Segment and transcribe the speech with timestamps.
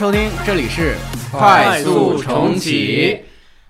[0.00, 0.96] 收听，这里是
[1.30, 3.20] 快速重启。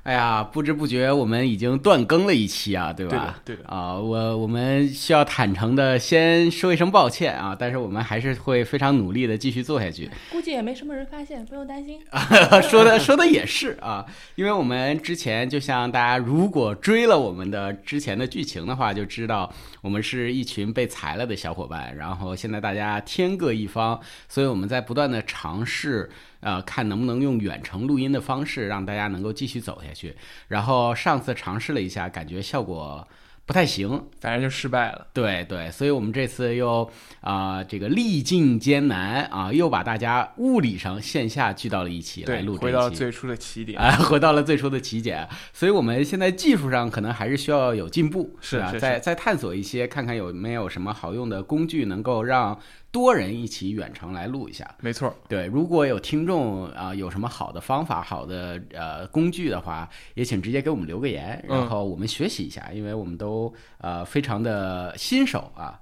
[0.03, 3.39] 哎呀，不知不觉我们已经断更了一期啊，对吧？
[3.45, 10.11] 对的，啊，我我们需要坦诚的先说一声抱歉啊，但是我们还是会非常努力的继续做下去。
[10.31, 12.01] 估计也没什么人发现，不用担心。
[12.71, 14.05] 说的说的也是啊，
[14.37, 26.11] 因为我们之前就像大家如果追了我们的之前的剧情的话，就知道我们是一群被裁了的小伙伴，然后现在大家天各一方，所以我们在不断的尝试。
[26.41, 30.17] 呃，看能不能用远程录音的方式让大家能够继续走下去。
[30.49, 33.07] 然后上次尝试了一下，感觉效果
[33.47, 35.07] 不太行，反正就失败了。
[35.13, 36.89] 对对，所以我们这次又
[37.21, 45.29] 啊，这个历尽艰难啊，又把大家物理上线下聚到了一起来录这回到最初的起点，哎，回到了最初的起点。
[45.53, 52.59] 所以我们现在技术上可能还是需要有进步，是啊，再再探索一些，看看有没有什么好用的工具能够让。
[52.93, 55.15] 多人一起远程来录一下，没错。
[55.29, 65.81] 对，如果有听众啊，有什么好的方法、好的呃工具的话，也请直接给我们留个言，然后我们学习一下，因为我们都呃非常的新手啊。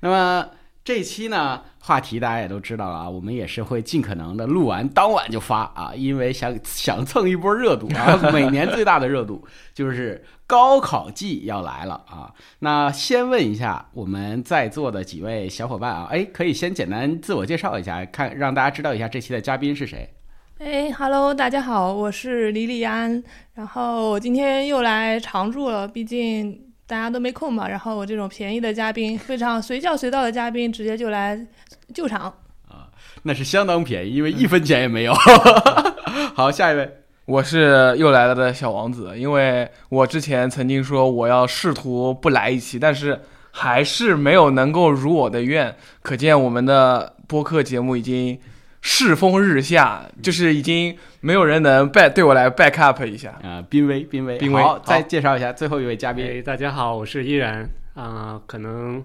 [0.00, 0.50] 那么
[0.82, 8.18] 这期呢，话题大家也都知道了啊，我们也是会尽可能的录完当晚就发啊，因为想想蹭一波热度啊。
[8.32, 10.24] 每年最大的热度就是。
[10.50, 12.34] 高考季要来了啊！
[12.58, 20.12] 那先问一下我们在座的几位小伙伴啊，哎，可以先简单自我介绍一下，看让大家知道一下这期的嘉宾是谁。
[20.58, 23.22] 哎，Hello，大家好，我是李李安，
[23.54, 27.68] 然后我今天又来常驻了，毕竟大家都没空嘛。
[27.68, 31.40] 然后我这种便宜的嘉宾，非常随叫随到的嘉宾，直接就来
[31.94, 32.22] 救场
[32.68, 32.90] 啊，
[33.22, 35.14] 那是相当便宜，因为一分钱也没有。
[36.34, 36.96] 好，下一位。
[37.26, 43.20] 我是又来了的小王子，因为我之前曾经说我要试图不来一期，但是
[43.52, 48.36] 还是没有能够如我的愿，可见我们的播客节目已经
[48.80, 53.38] 世风日下，就是已经没有人能 back 对我来 back up 一下。
[53.42, 54.38] 啊，濒危濒危。
[54.38, 54.62] 濒危。
[54.62, 57.68] 好，再介绍一下最后一位嘉宾，大家好，我是依然。
[57.94, 59.04] 啊，可能。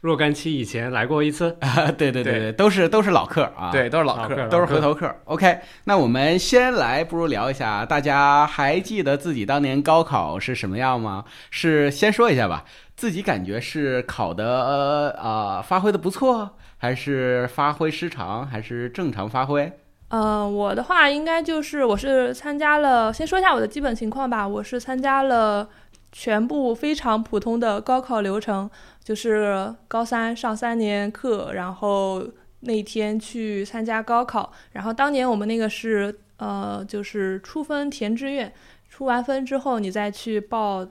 [0.00, 1.58] 若干期以前来过一次，
[1.98, 5.14] 对对对对，都是都是老客啊，对，都是老客，都是回头客。
[5.24, 11.26] OK，那我们先来，不如聊一下，大家还记得自己当年高考是什么样吗？
[11.50, 12.64] 是先说一下吧，
[12.96, 19.70] 自己感觉是考的呃发挥的不错，还是发挥失常，还是正常发挥？
[20.08, 25.68] 嗯，我的话应该就是我是参加了，先说一下我的基本情况吧，我是参加了。
[26.12, 28.68] 全部非常普通的高考流程，
[29.00, 32.20] 就是高三上三年课，然后
[32.62, 34.52] 那天去参加高考。
[34.72, 38.52] 然后当年我们那个是，呃，就是出分填志愿，
[38.88, 40.84] 出完分之后你再去报，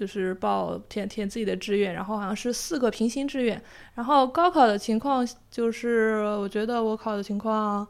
[0.00, 1.92] 就是报填填自己的志愿。
[1.92, 3.62] 然后好像是四个平行志愿。
[3.94, 7.86] 然后高考的情况就是，我觉得我考的情况。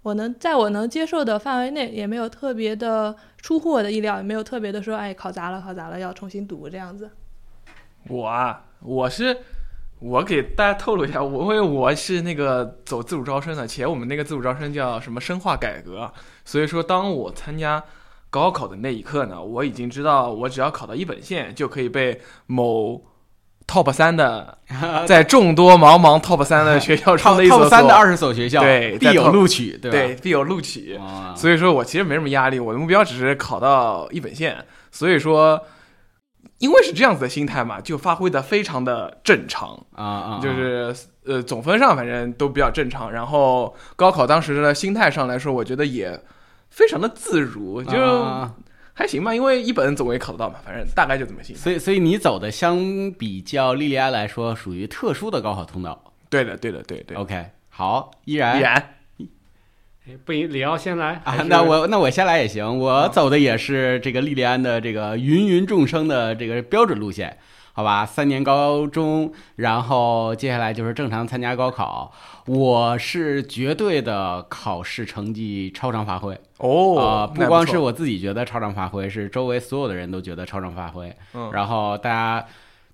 [0.00, 7.10] 我能在我能接受的范围内，也没有特别的出乎我的意料，也没有特别的说，哎，考砸了，考砸了，要重新读这样子。
[8.08, 9.36] 我啊，我是
[9.98, 16.10] 我给大家透露一下，我因为我是那个走自主招生的，且我们那个自主招生叫什么深化改革，
[16.44, 17.82] 所以说当我参加
[18.30, 23.02] 高考的那一刻呢，我已经知道我只要考到一本线就可以被某。
[23.70, 24.56] top 三的，
[25.06, 30.98] 在众多茫茫 top 三的学校中的一所，top 三的二十所学校，对，必有录取，对对，必有录取。
[31.36, 34.64] 所以说我其实没什么压力，我的目标只是考到一本线。
[34.90, 35.60] 所以说，
[36.60, 40.96] 因为是这样子的心态嘛，就发挥的非常的正常啊啊，就是
[41.26, 43.12] 呃总分上反正都比较正常。
[43.12, 46.18] 然后高考当时的心态上来说，我觉得也
[46.70, 48.50] 非常的自如，就。
[48.94, 51.54] 还行吧，因为一本总也考得到嘛，反正大概就这么行。
[51.54, 52.76] 所以，所以你走的相
[53.12, 56.12] 比较莉莉安来说，属于特殊的高考通道。
[56.28, 57.16] 对的，对的，对对。
[57.16, 58.96] OK，好，依然，依然，
[60.24, 61.36] 不，李奥先来啊？
[61.46, 67.38] 那我那我先来也行，我走的也是这个莉莉安的这个芸芸众生的这个标准路线。
[67.78, 72.12] 好吧，三年高中，然后接下来就是正常参加高考。
[72.46, 81.14] 我是绝对的考试成绩超常发挥哦，啊，不光是我自己觉得超常发挥，是周围所有的人都觉得超常发挥。
[81.34, 82.44] 嗯，然后大家。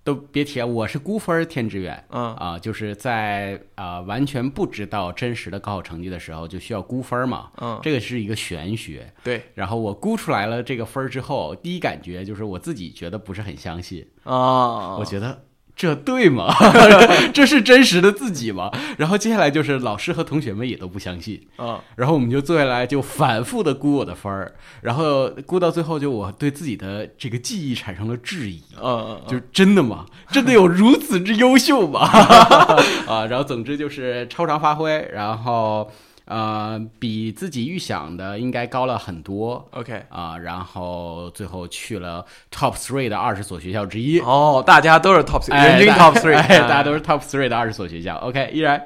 [0.05, 9.43] 都别提，我是估分填志愿，嗯啊，就是在啊完全不知道真实的高考成绩的时候，就需要估分嘛，嗯，这个是一个玄学，对。
[9.55, 15.43] 然后我估出来了这个分之后，第一感觉就是我自己觉得不是很相信啊，我觉得。
[15.77, 16.55] 这对吗？
[17.35, 18.71] 这是真实的自己吗？
[18.97, 21.81] 然后接下来就是老师和同学们也都不相信啊。
[21.97, 30.07] 然后我们就坐下来就反复的估我的分儿，然后估到最后就我对自己的这个记忆产生了质疑啊，就真的吗？
[30.31, 32.01] 真的有如此之优秀吗？
[33.07, 35.91] 啊，然后总之就是超常发挥，然后
[36.27, 44.21] 呃，比自己预想的应该高了很多 OK，啊、然后最后去了 top three 的二十所学校之一。
[44.21, 48.17] 哦，大家都是 top 人均 top three，大家都是 top three 的二十所学校。
[48.17, 48.83] OK，依然，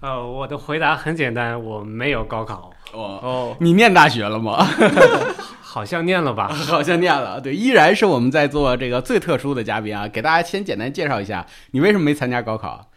[0.00, 4.66] 呃，我的回答很简单，我没有高考，哦哦，你念大学了吗？
[5.62, 6.48] 好像念了吧？
[6.52, 7.40] 好像念了。
[7.40, 12.88] 对，依然是我们在做这个最特殊的嘉宾啊，给大家先简单介绍一下，你为什么没参加高考？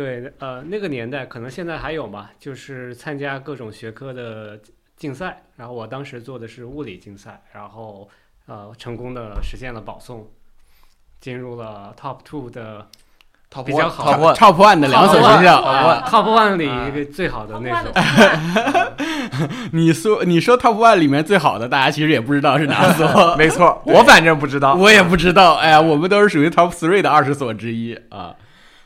[0.00, 4.58] 对，呃，那个年代可能现在还有吧，就是参加各种学科的
[4.96, 8.08] 竞赛，然后我当时做的是物理竞赛，然后
[8.46, 10.26] 呃，成功的实现了保送，
[11.20, 12.86] 进入了 top two 的
[13.52, 15.60] top 比较 one，好 top one 的两所学校。
[15.60, 17.92] 哇 top one 里啊一个最好的那哇种。
[19.72, 23.36] 你说你说 top one 里面最好的，大家其实也不知道是哪 所。
[23.36, 24.76] 没错，我反正不知道。
[24.76, 28.34] 我也不知道，哎呀，我们都是属于 top three 的二十所之一啊。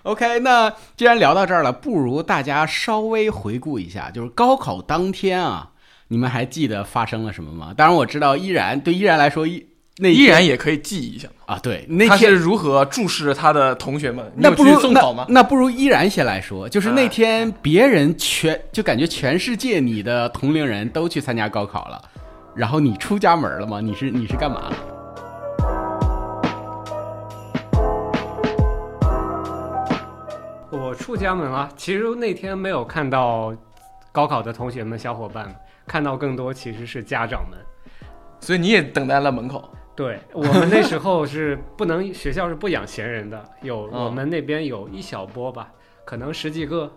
[0.05, 5.71] OK，那既然聊到这儿了，不如大家稍微回顾一下，就是高考当天啊，
[6.09, 7.73] 你们还记得发生了什么吗？
[7.75, 9.67] 当然我知道依然对依然来说，依
[9.97, 14.31] 那依然也可以记一下，啊，对，那他是天如何注视他的同学们。
[14.37, 15.25] 那不如那送考吗？
[15.29, 22.03] 那不如依然先来说，就是那哎天别人全就感觉全世界你的同龄人都去参加高考了，
[22.55, 23.81] 然后你出家门了吗？
[23.81, 24.71] 你是你是干嘛？
[30.95, 33.53] 我出家门了，其实那天没有看到
[34.13, 35.57] 高考的同学们、小伙伴们，
[35.89, 37.59] 看到更多其实是家长们。
[38.39, 39.69] 所以你也等待了门口。
[39.97, 45.73] 对我们那时候是不能，学校是不养闲人的，有嗯我们那边有一小波吧，
[46.05, 46.89] 可能十几个，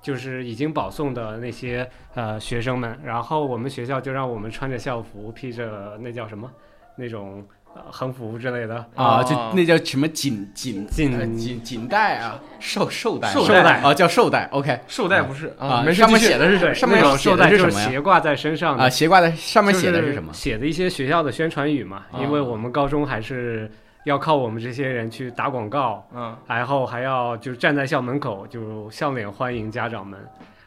[0.00, 6.50] 就是已经保送的那些呃学生们，然后我们学校就让我们穿着校服，披着那叫什么
[6.96, 8.76] 那种呃横幅之类的。
[8.94, 13.28] 啊，哦就那叫什么锦锦锦呃锦锦带啊，绶绶带。
[13.28, 13.80] 绶带。
[13.80, 14.48] 啊，叫绶带。
[14.52, 16.74] OK 绶带不是啊，没事上面写的是什么？
[16.74, 17.88] 上面绶带就是什么呀？
[17.90, 18.84] 斜挂在身上的。
[18.84, 20.32] 啊，斜挂在上面写的是什么？
[20.32, 22.20] 写的一些学校的宣传语嘛，啊。
[22.20, 23.70] 因为我们高中还是
[24.04, 30.20] 要靠我们这些人去打广告，嗯，然后还要就是站在校门口就笑脸欢迎家长们，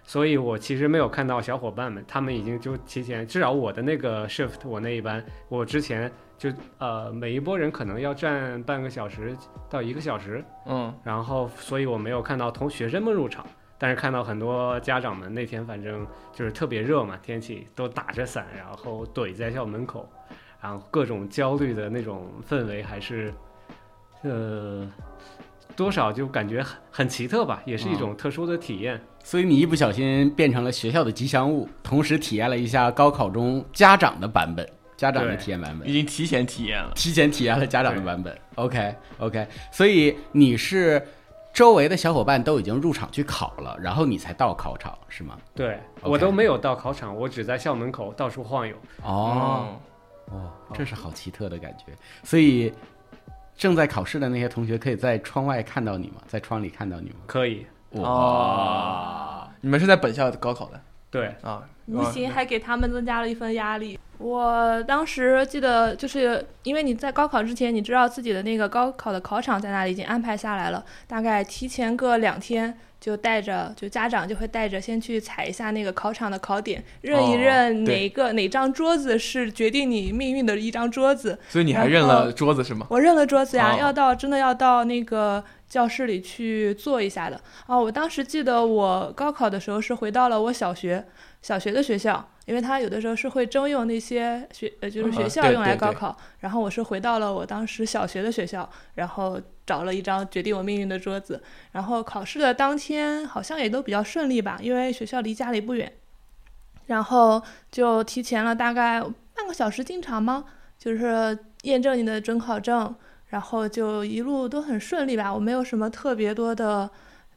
[0.04, 9.36] 所以我其实没有看到小伙伴们，他们已经就提前，至少我的那个 shift 我那一班，我之前就呃每一波人可能要站半个小时
[9.70, 13.46] 到一个小时，嗯，然后所以我没有看到同学生们入场。
[13.80, 16.04] 但是看到很多家长们那天反正
[16.34, 20.10] 就是特别热嘛，天气都打着伞，然后怼在校门口，
[20.60, 23.32] 然后各种焦虑的那种氛围还是，
[24.24, 24.92] 呃，
[25.76, 29.00] 多少就感觉很很奇特吧，也是一种特殊的体验。
[29.24, 34.68] 所以你一不小心变成了学校的吉祥物，同时体验了一下高考中家长的版本，
[34.98, 35.94] 家长的体验版本已。
[35.94, 36.92] 经提前体验了。
[36.96, 38.38] 提前体验了家长的版本。
[38.56, 41.02] OK OK，所以你是
[41.54, 45.38] 周围的小伙伴都已经入场去考了，然后你才到考场是吗？
[45.56, 48.76] 对我都没有到考场，我只在校门口到处晃悠。
[49.04, 49.78] 哦，
[50.26, 51.86] 哦，这是好奇特的感觉。
[52.24, 52.74] 所以
[53.56, 56.22] 正在考试的那些同学可以在窗外看到你吗？
[56.28, 57.16] 在窗里看到你吗？
[57.26, 61.64] 可以，哦，你们是在本校高考的对，啊？
[61.88, 63.98] 无形还给他们增加了一份压力。
[64.18, 81.40] 我当时记得，就是因为你在高考之前，你知道自己的那个高考的考场在哪里已经安排下来了，大概提前个两天就带着，就家长就会带着先去踩一下那个考场的考点，认一哦认对哪个、哪张桌子是决定你命运的一张桌子。
[81.48, 82.88] 所以你还认了桌子是吗？
[82.90, 87.40] 我认了桌子呀，哦要到真的要到那个教室里去坐一下的。
[87.66, 91.06] 啊，我当时记得我高考的时候是回到了我小学
[91.42, 101.42] 小学的学校，因为他有的时候是会征用那些学呃就是学校用来高考，然后我是回到了我当时小学的学校，然后找了一张决定我命运的桌子。
[101.74, 105.92] 然后考试的当天好像也都比较顺利吧，因为学校离家里不远，
[106.86, 109.02] 然后就提前了大概
[109.36, 110.46] 半个小时进场吗？
[110.80, 112.96] 就是验证你的准考证，
[113.30, 116.90] 然后就一路都很顺利吧，我没有什么特别多的，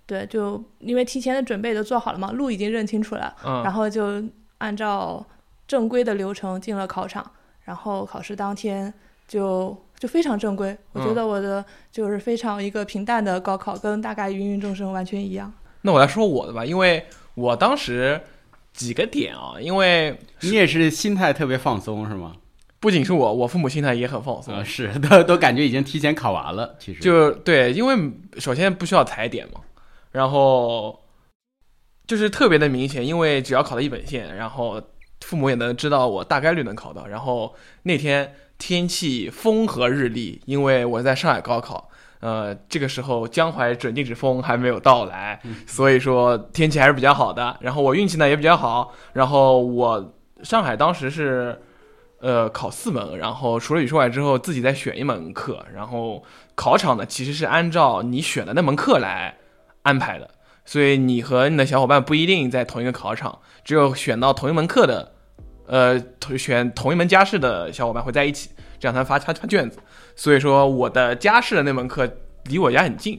[0.07, 4.23] 对，就因为提前的准备都做好了嘛，路已经认清楚了，嗯然嗯，后就
[4.59, 5.25] 按照
[5.67, 7.29] 正规的流程进了考场，
[7.65, 8.93] 然后考试当天
[9.27, 15.53] 就就非常正规，我觉嗯得我的就是非常一个平淡的高考，跟大概芸芸众生完全一样。
[15.83, 17.05] 那我来说我的吧，因为
[17.35, 18.21] 我当时
[18.73, 22.35] 几个点啊，因为你也是心态特别放松是吗？
[22.81, 29.61] 不仅是我，我父母心态也很放松啊，，是 都都感觉已经提前考完了，其实就对，因为首先不需要踩点嘛，
[30.13, 30.99] 然后
[32.07, 34.83] 就是特别的明显，因为只要考到一本线，然后
[35.21, 37.07] 父母也能知道我大概率能考到。
[37.07, 47.57] 然后那天天气风和日丽，因为我在上海高考，呃，这个时候江淮准禁止风还没有到来，所以说天气还是比较好的。
[47.61, 51.61] 然后我运气呢也比较好，然后我上海当时是
[52.21, 56.23] 呃考四门，然后除了语数外之后自己再选一门课，然后
[56.55, 59.37] 考场呢其实是按照你选的那门课来
[59.83, 60.31] 安排的，
[60.65, 65.13] 所以你和你的小伙伴不一定在同一个考场，只有选到同一门课的，
[65.67, 65.99] 呃，
[66.39, 69.79] 选同一门家试的小伙伴会在一起，这样才发发发卷子。
[70.15, 72.09] 所以说我的家试的那门课
[72.45, 73.19] 离我家很近，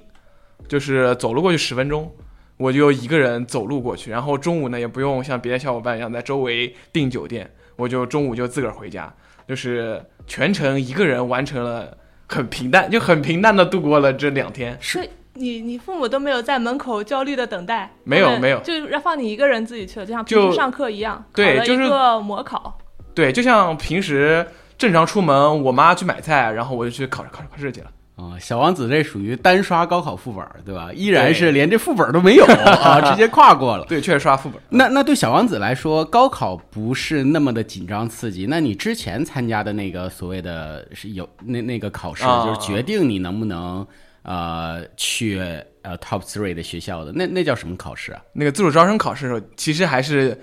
[0.67, 2.13] 就是走路过去十分钟，
[2.57, 9.11] 我就一个人走路过去，然后中午呢也不用像别的小伙伴一样在周围订酒店，我就中午就自个儿回家，
[9.47, 11.97] 就是全程一个人完成了，
[12.27, 14.77] 很平淡，就很平淡的度过了这两天。
[14.79, 22.77] 是你你父母都没有在门口焦虑的等待，没有没有就让放你一个人自己去了，就像平时上课一样，对就是一个模考。
[23.15, 24.45] 对，就像平时
[24.77, 27.87] 正常出门，我妈去买菜，然后我就去考考考试去了。
[28.15, 30.91] 啊、小王子这属于单刷高考副本儿，对吧？
[30.93, 32.45] 依然是连这副本儿都没有
[32.83, 33.85] 啊，直接跨过了。
[33.85, 34.61] 对，确实刷副本。
[34.69, 38.45] 那那对小王子来说，高考不是那么的紧张刺激。
[38.47, 43.85] 那你之前参加的那个所谓的是有那那个考试，啊就是决定你能不能
[44.21, 45.39] 呃去
[45.81, 48.21] 呃 top three 的学校的，那那叫什么考试啊？
[48.33, 50.39] 那个自主招生考试的时候，其实还是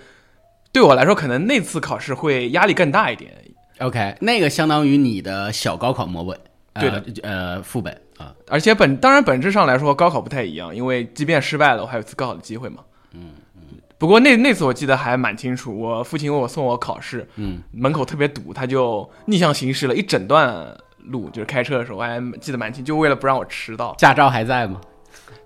[0.73, 3.33] 对我来说，可能那次考试会压力更大一点。
[3.79, 6.43] OK，那个相当于你的小高考模本，呃、
[6.81, 12.83] 对的，呃，副本啊，而且本当然本质上来说，高考不太一样，因为即便失败了，我还有一次高考的机会嘛。
[13.13, 13.31] 嗯
[13.99, 20.73] 不过那那次我记得还蛮清楚，我父亲为我送我考试，嗯，门口特别堵，他就逆向行驶了一整段
[21.07, 23.93] 路，就是开车的时候，我还记得蛮清，就为了不让我迟到。
[23.99, 24.81] 驾照还在吗？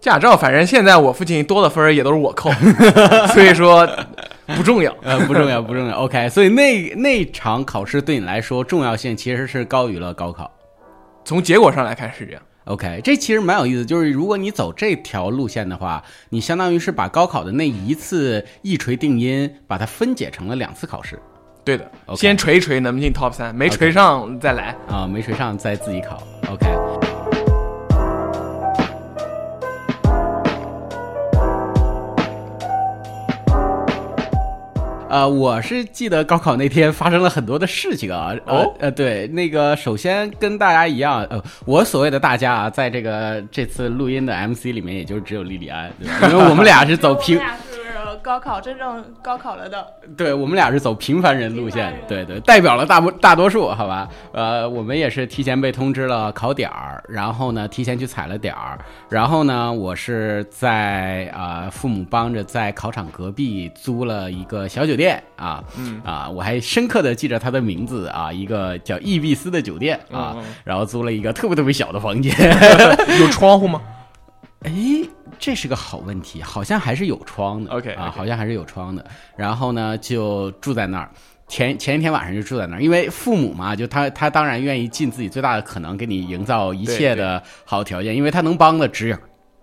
[0.02, 2.50] 驾照反正现在我父亲多的分儿也都是我扣，
[3.32, 3.88] 所以说
[4.54, 4.94] 不重要。
[5.00, 5.96] 呃，不重要，不重要。
[6.00, 10.50] OK，所以那那场考试对你来说重要性其实是高于了高考。
[11.24, 12.42] 从结果上来看是这样。
[12.64, 21.18] OK，这其实蛮有意思，就是如果你走这条路线的话，你相当于是把高考的那一次一锤定音，把它分解成了两次考试
[21.64, 24.76] 对的先锤一锤能不能进 top 三，没锤上再来。
[24.88, 26.22] 啊，没锤上再自己考。
[26.48, 27.11] OK。
[35.12, 38.34] 呃，我是记得高考那天发生了很多的事情啊。
[38.46, 46.28] 呃哦呃，对，那个首先跟大家一样，呃，我所谓的大家啊，在这个这次录音的 MC 里面，也就只有莉莉安，对吧？
[46.32, 47.38] 因为我们俩是走平
[48.16, 54.08] 高考真正高考了的，对我们俩是走平凡人路线对对，代表了大部大多数，好吧？
[54.32, 58.78] 呃，我们也是提前被通知了考点儿，然后呢，提前去踩了点儿，
[59.08, 66.00] 然后呢，我是在啊、呃父母帮着在考场隔壁租了一个小酒店啊，嗯。
[66.04, 70.44] 啊，我还深刻的记着它的名字啊，一个叫易必斯的酒店啊，嗯嗯。
[70.64, 72.34] 然后租了一个特别特别小的房间，
[73.20, 73.80] 有窗户吗？
[74.64, 74.72] 哎，
[75.38, 77.70] 这是个好问题，好像还是有窗的。
[77.72, 79.04] OK，OK 啊，好像还是有窗的。
[79.36, 81.10] 然后呢，就住在那儿。
[81.48, 89.16] 前前一天晚上就住在那儿，因为父母嘛，就他他当然愿意尽自己最大的可能给你营造一切的好条件，因为他能帮的只有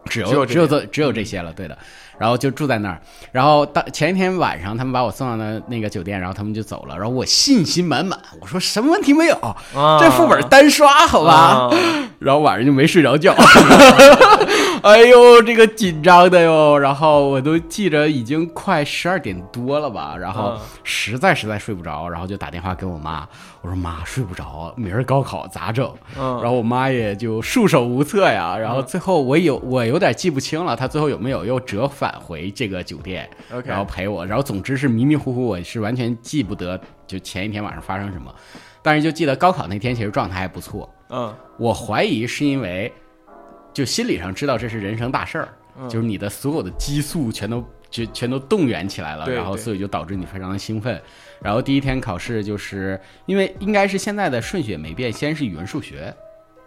[0.06, 1.76] 只有只有这只有这只有这些了，对的。
[2.20, 3.02] 然后就住在那儿，
[3.32, 9.36] 然后当前一天晚上他们把我送到那那个酒店，然后他们就走了，然后我信心满满，我说什么问题没有，
[9.74, 11.32] 啊这副本单刷好吧？
[11.34, 11.70] 啊
[12.20, 13.34] 然后晚上就没睡着觉，
[14.84, 16.78] 哎呦，这个紧张的哟。
[16.78, 23.28] 然后我都记着已经快十二点多了吧，然后嗯实在实在睡不着，然后就打电话给我妈，
[23.62, 25.92] 我说妈睡不着，明儿高考咋整？
[26.18, 28.58] 嗯然后我妈也就束手无策呀。
[28.58, 33.30] 然后最后我有我有点记不清了，她最后有没有又折返回这个酒店，
[33.66, 34.26] 然后陪我。
[34.26, 38.34] 然后总之是迷迷糊糊，我是完全记不得就前一天晚上发生什么，
[38.82, 40.90] 但是就记得高考那天其实状态还不错。
[41.10, 42.94] 嗯我怀疑是因为
[43.74, 45.50] 就心理上知道这是人生大事儿，
[45.80, 45.90] 嗯。
[45.90, 51.02] 就是你的所有的激素全都就全都动员起来了，然后所以就导致你非常的兴奋。
[51.42, 56.14] 然后第一天考试就是因为应该是现在的顺序也没变，先是语文数学，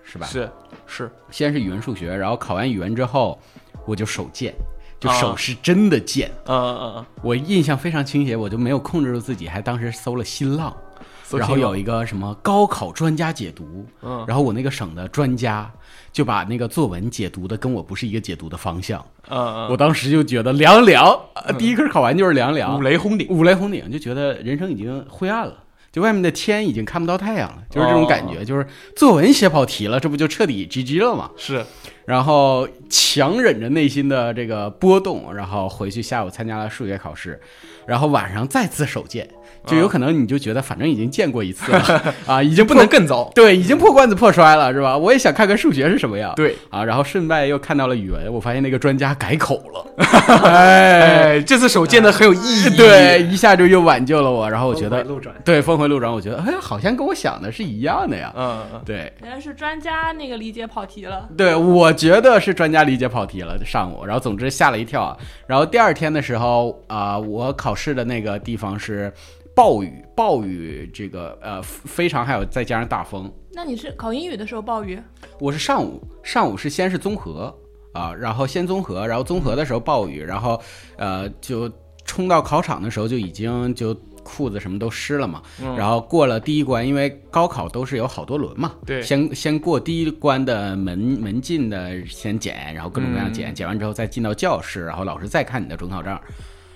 [0.02, 0.26] 是吧？
[0.26, 0.50] 是
[0.87, 1.11] 是。
[1.30, 3.38] 先是语文数学，然后考完语文之后
[3.87, 4.54] 我就手贱，
[4.99, 6.30] 就啊手是真的贱。
[6.47, 7.06] 嗯嗯嗯。
[7.23, 10.75] 我印象非常清晰，我就没有控制住自己，还当时搜了新浪，
[11.23, 11.40] 搜新浪。
[11.40, 14.25] 然后有一个什么高考专家解读，嗯。
[14.26, 15.71] 然后我那个省的专家
[16.12, 19.69] 就把那个作文解读的跟我不是一个解读的方向，嗯嗯。
[19.71, 23.26] 我当时就觉得凉凉，呃第一科考完就是凉凉，五雷轰顶。
[23.28, 25.54] 五雷轰顶，就觉得人生已经灰暗了。
[25.90, 28.66] 就外面的天已经看不到太阳了，就是这种感觉，就是
[28.97, 31.31] 作文写跑题了，这不就彻底 GG 了吗？
[31.37, 31.64] 是。
[32.07, 37.38] 然后强忍着内心的这个波动，然后回去下午参加了数学考试，
[37.87, 39.28] 然后晚上再次手贱，
[39.66, 43.31] 就有可能你就觉得反正已经见过一次了 啊，已经不能更糟。
[43.35, 44.97] 对，已经破罐子破摔了，是吧？
[44.97, 46.33] 我也想看看数学是什么样。
[46.35, 49.87] 对啊，然后顺带又看到了语文，我发现那个专家改口了，
[50.45, 51.00] 哎，
[51.37, 52.76] 哎，这次手贱的很有意义。
[52.76, 58.33] 对，一下就又挽救了我，然后我觉得峰回路转，对峰回路转，我觉得哎，好像跟我想的是一样的呀。
[58.37, 61.28] 嗯，嗯对，原来是专家那个理解跑题了。
[61.37, 65.16] 对，我觉得是专家理解跑题了，上午，然后总之吓了一跳啊。
[65.47, 69.12] 然后第二天的时候啊、我考试的那个地方是
[69.54, 73.30] 暴雨，暴雨这个呃非常，还有再加上大风。
[73.52, 74.99] 那你是考英语的时候暴雨？
[75.38, 77.54] 我是上午，上午是先是综合
[77.92, 80.61] 啊，然后先综合，然后综合的时候暴雨，然后
[80.97, 81.71] 呃就
[82.04, 83.94] 冲到考场的时候就已经就
[84.25, 85.76] 裤子什么都湿了嘛，嗯。
[85.76, 89.02] 然后过了第一关，因为高考都是有好多轮嘛，对。
[89.02, 93.54] 先先过第一关的门门禁的先检，然后各种各样检，嗯。
[93.54, 96.18] 检完之后再进到教室，然后老师再看你的准考证，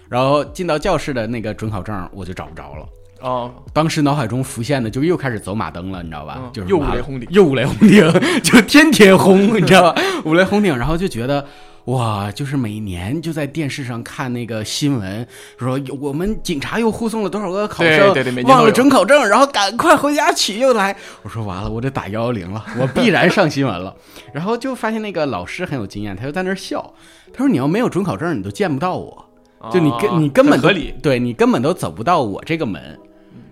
[0.09, 2.87] 然后进到教室的那个准考证我就找不着了。
[3.21, 6.39] 哦，当时脑海中浮现的就又开始走马灯了，你知道吧？
[6.39, 10.03] 嗯就是又五雷轰顶又五雷轰顶， 就天天轰，你知道吧？
[10.25, 11.45] 五雷轰顶，然后就觉得。
[11.87, 15.25] 哇，就是每年就在电视上看那个新闻，
[15.57, 20.97] 说我们警察又护送了多少个考生，对对对忘了准考证，然后赶快回家取又来。
[21.23, 23.95] 我说完了，我得打幺幺零了， 我必然上新闻了。
[24.33, 26.93] 然后就发现那个老师很有经验，他就在那儿笑，
[27.33, 29.26] 他说你要没有准考证，你都见不到我。
[29.73, 30.95] 就你根、哦你根本合理。
[31.03, 32.99] 对你根本都走不到我这个门。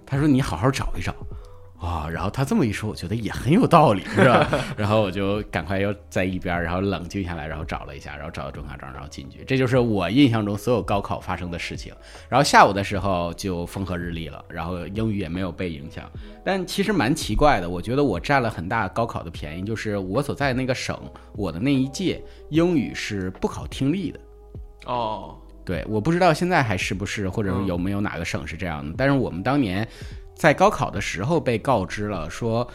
[0.07, 1.15] 他说你好好找一找
[1.77, 4.49] 啊、然后他这么一说，我觉得也很有道理，是吧？
[4.75, 9.45] 然后我就赶快又在一边，然后冷静下来，然后找了一下，然后找到准考证，然后进去。
[9.47, 11.93] 这就是我印象中所有高考发生的事情。
[12.27, 16.11] 然后下午的时候就风和日丽了，然后英语也没有被影响。
[16.43, 20.99] 但其实蛮奇怪的，我觉得我占了很大高考的便宜，就是我所在那个省，
[21.35, 24.21] 我的那一届英语是不考听力的。
[24.87, 28.95] 哦，对，我不知道现在还是不是，或者嗯有没有哪个省是这样的。
[28.97, 29.87] 但是我们当年
[30.35, 32.69] 在高考的时候被告知了，说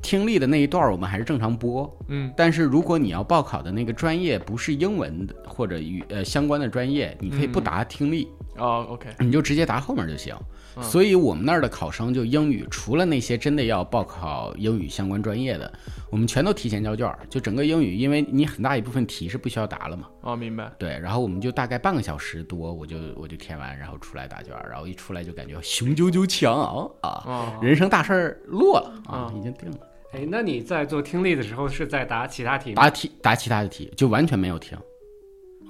[0.00, 8.28] 听力的那一段我们还是正常播，嗯，但是如果你要报考的那个专业不是英文的或者语呃相关的专业，你可以不嗯答听力，
[8.60, 10.34] 哦，OK，你就直接答后面就行。
[10.36, 10.46] 嗯
[10.80, 15.70] 所以我们那儿的考生就英语，除了那些真的要报考英语相关专业的，
[16.10, 17.18] 我们全都提前交卷儿。
[17.28, 20.06] 就整个英语，因为你很大一部分题是不需要答了嘛。
[20.20, 20.70] 哦，明白。
[20.78, 29.78] 对，然后我们就大概半个小时多，我就我就填完，然后出来答卷儿，然后一出来就感觉雄赳赳气昂昂啊，哦，人生大事儿落了啊，嗯已经定了。
[30.12, 32.82] 哎，那你在做听力的时候是在答其他题吗？
[32.82, 34.78] 答题答其他的题就完全没有听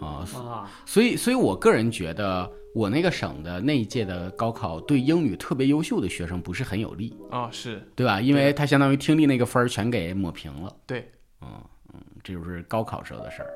[0.00, 8.20] 啊，啊，所以所以我个人觉得我那个省的那一届的高考对英语特别优秀的学生不是很有利，哦，是对吧？
[8.20, 10.74] 因为他相当于听力那个分儿全给抹平了。
[10.86, 11.10] 对，
[11.42, 11.48] 嗯
[11.92, 13.50] 嗯，这就是高考时候的事儿。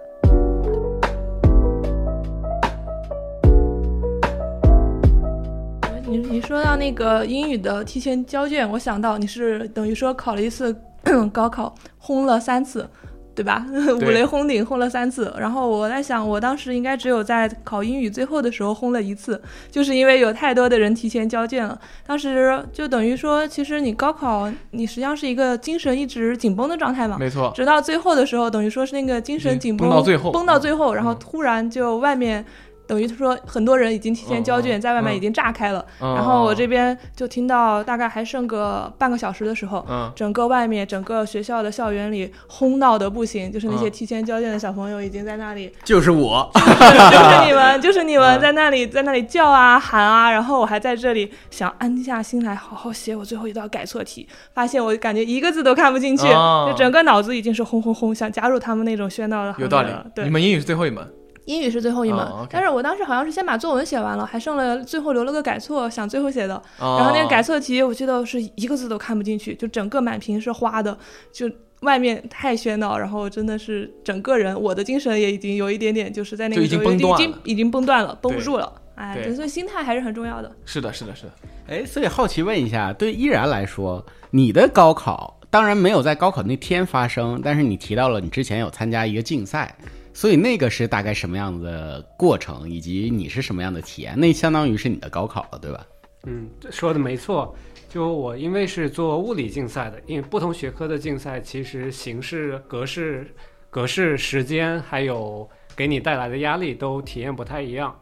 [6.07, 10.77] 你你说到那个英语的提前交卷，我想到你是等于说考了一次
[11.33, 12.89] 高考，轰了三次，
[13.35, 13.67] 对吧？
[13.97, 15.35] 五雷轰顶轰了三次。
[15.39, 21.79] 然后我在想，我当时应该只有在考英语最后的时候轰了一次，就是因为有太多的人提前交卷了。
[22.07, 27.17] 当时就等于说，其实你高考你实际上是一个精神一直紧绷的状态嘛。
[27.19, 27.53] 没错。
[27.55, 32.45] 直到最后的时候，等于说是那个精神紧绷绷到最后绷到最后，然后嗯突然就外面。
[32.87, 35.85] 等于说，很多人已经提前交卷，在外面已经炸开了。
[36.01, 59.91] 嗯然后我这边就听到大概还剩个半个小时的时候，嗯，整个外面整个学校的校园里轰闹的不行，就是那些嗯提前交卷的小朋友已经在那里，就是我， 就是你们， 就是你们嗯在那里在那里叫啊喊啊，然后我还在这里想安下心来好好写我最后一道改错题，发现我感觉一个字都看不进去，哦就整个脑子已经是轰轰轰，想加入他们那种喧闹的有道理。。
[60.15, 61.07] 对你，们英语是最后一门。
[61.47, 66.61] 英语是最后一门，但是我当时好像是先把作文写完了，还剩了最后留了个改错，想最后写的。
[66.79, 70.97] 然然后那个改错题，我记得是一个字都看不进去，就整个满屏是花的，
[71.33, 78.73] 就外面太喧闹，然后真的是整个人，我的精神也已经有一点点，就是在那就已经个时候已经崩断已经已经崩断了，绷不住了。
[78.95, 80.51] 哎，所以心态还是很重要的。
[80.65, 81.33] 是的，是的，是的。
[81.67, 89.77] 哎，所以好奇问一下，对依然来说，你的高考当然没有在高考那天发生，但是你提到了你之前有参加一个竞赛，
[90.15, 94.19] 所以那个是大概什么样的过程，以及你是什么样的体验？
[94.19, 95.87] 那相当于是你的高考了，对吧？
[96.25, 97.55] 嗯，说的没错。
[97.89, 103.27] 就我因为是做物理竞赛的，因为不同学科的竞赛其实形式、格式、
[103.71, 107.95] 格式、时间，还有给你带来的压力都体验不太一样。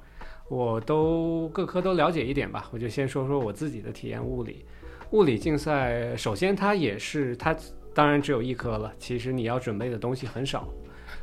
[0.49, 4.23] 我都各科都了解一点吧，我就先说说我自己的体验。
[4.23, 4.65] 物理，
[5.11, 7.57] 物理竞赛首先它也是它
[7.95, 10.69] 当然只有一科了，其实你要准备的东西很少。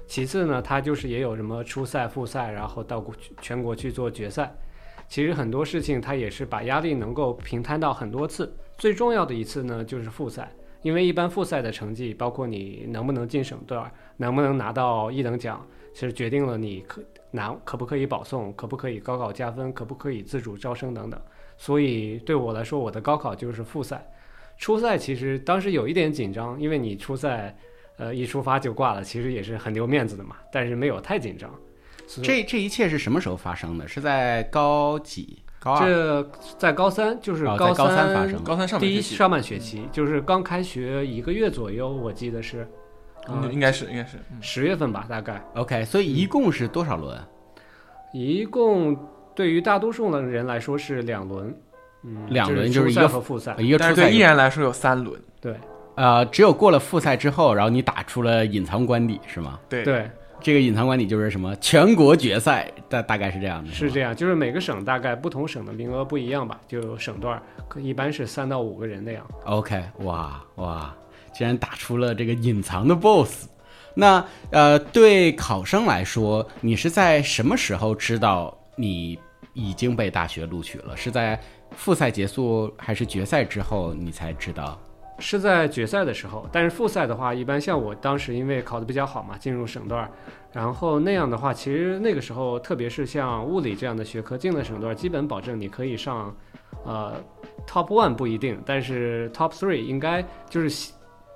[0.09, 3.05] 其次呢，它就是也有什么初赛、复赛，然后到
[3.39, 4.51] 全国去做决赛。
[5.07, 8.51] 其实很多事情它也是把压力能够平摊到很多次。
[8.75, 13.77] 最重要的一次呢，就是复赛，因为一般复赛的成绩，包括你能不能进省队，
[14.17, 21.21] 能不能拿到一等奖，其实决定了你可拿可不可以保送，可不可以高考加分，可不可以自主招生等等。
[21.55, 24.03] 所以对我来说，我的高考就是复赛。
[24.57, 27.55] 初赛其实当时有一点紧张，因为你初赛，
[27.99, 30.37] 呃，一出发就挂了，其实也是很丢面子的嘛。
[30.51, 31.51] 但是没有太紧张。
[32.23, 33.87] 这这一切是什么时候发生的？
[33.87, 35.43] 是在高几？
[35.59, 35.85] 高二？
[35.85, 42.65] 这在高三，就是哦高三三发生高三上半学期，第一上半学期，就是刚开学一个月左右，我记得是，
[43.27, 45.43] 嗯呃应该是应该是，嗯十月份吧，大概。
[45.55, 47.19] OK，所以一共是多少轮？
[48.13, 48.97] 一共
[49.35, 51.53] 对于大多数的人来说是两轮，
[52.03, 53.53] 嗯，两轮就是是一个和复赛。
[53.59, 55.53] 一个初赛但是对依然来说有三轮，对
[55.99, 59.59] 呃，只有过了复赛之后，然后你打出了隐藏官邸是吗？
[59.67, 60.09] 对对，
[60.39, 69.27] 这个隐藏官邸就是什么全国决赛，大大概是这样的，是这样，就是每个省大概不同省的名额不一样吧，就省段儿可一般是三到五个人那样。
[69.43, 70.95] OK，哇哇，
[71.33, 73.49] 竟然打出了这个隐藏的 BOSS。
[73.93, 79.19] 那呃，对考生来说，你是在什么时候知道你
[79.51, 80.95] 已经被大学录取了？
[80.95, 81.37] 是在
[81.75, 84.79] 复赛结束还是决赛之后你才知道？
[85.19, 90.09] 是在决赛的时候，但是复赛的话，一般像我当时因为考得比较好嘛，进入省段儿，
[90.51, 96.35] 然后那样的话，其实那个时候，特别是像物理这样的学科进了省段儿，基本保证你可以上，
[96.85, 97.13] 呃
[97.67, 100.91] ，top one 不一定，但是 top three 应该就是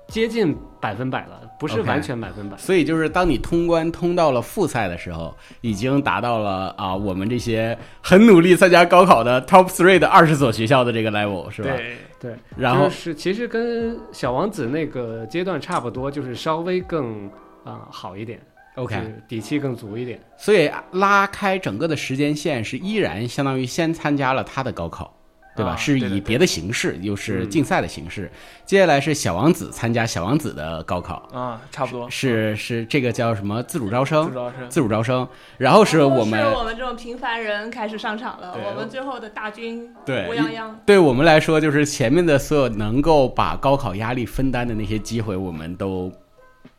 [0.08, 2.56] 接近百分百了，不是完全百分百。
[2.58, 11.70] 所以就是当你通关通到了复赛的时候，已经达到了啊，我们这些很努力参加高考的 top three 的二十所学校的这个 level 是吧？
[11.74, 17.30] 对，对，然后就是其实跟小王子那个阶段差不多，就是稍微更
[17.64, 18.40] 啊、好一点。
[18.76, 20.18] OK，底气更足一点。
[20.38, 25.14] 所以拉开整个的时间线是依然相当于先参加了他的高考，
[25.56, 25.72] 对吧？
[25.72, 27.50] 啊是以别的形式，又是嗯。
[27.50, 28.30] 竞赛的形式。
[28.64, 32.08] 接下来是小王子参加小王子的高考，啊，差不多。
[32.08, 34.32] 是是这个叫什么自主招生？
[34.68, 40.70] 自主招生，然后是我们是我们这种平凡人开始上场了，我们最后的大军对乌泱泱。
[40.86, 46.10] 对我们来说，就是前面的所有能够把高考压力分担的那些机会，我们都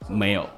[0.09, 0.49] 没有，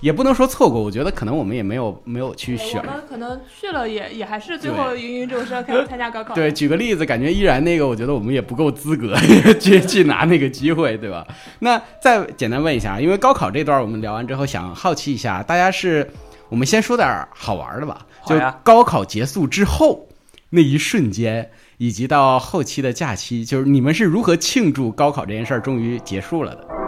[0.00, 0.82] 也不能说错过。
[0.82, 2.84] 我觉得可能我们也没有没有去选我。
[2.84, 6.34] 们可能去了也也还是最后 芸芸众生开始参加高考。
[6.34, 9.16] 对，举个例子，感觉依然那个，我觉得我们也不够资格
[9.60, 11.26] 去去拿那个机会，对吧？
[11.60, 16.10] 那再简单问一下，因为高考这段我们聊完之后，想好奇一下，大家是，
[16.48, 20.08] 我们先说点好玩的吧，就好呀高考结束之后
[20.50, 26.83] 那一瞬间，以及到后期的假期，就是你们是如何庆祝高考这件事儿终于结束了的？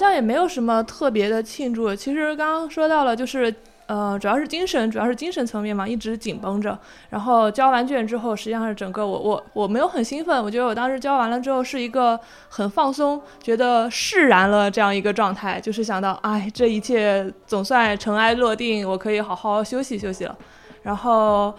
[0.00, 1.94] 像也没有什么特别的庆祝。
[1.94, 3.54] 其实刚刚说到了，就是
[3.86, 6.78] 呃，主要是精神，主要是精神层面嘛，一直紧绷着。
[7.08, 20.38] 然后交完卷之后，实际上是整个我我我没有很兴奋，我觉得我当时交完了之后是一个很放松，觉得释然了这样一个状态，就是想到，哎，这一切总算尘埃落定，我可以好好休息休息了。
[20.82, 21.52] 然后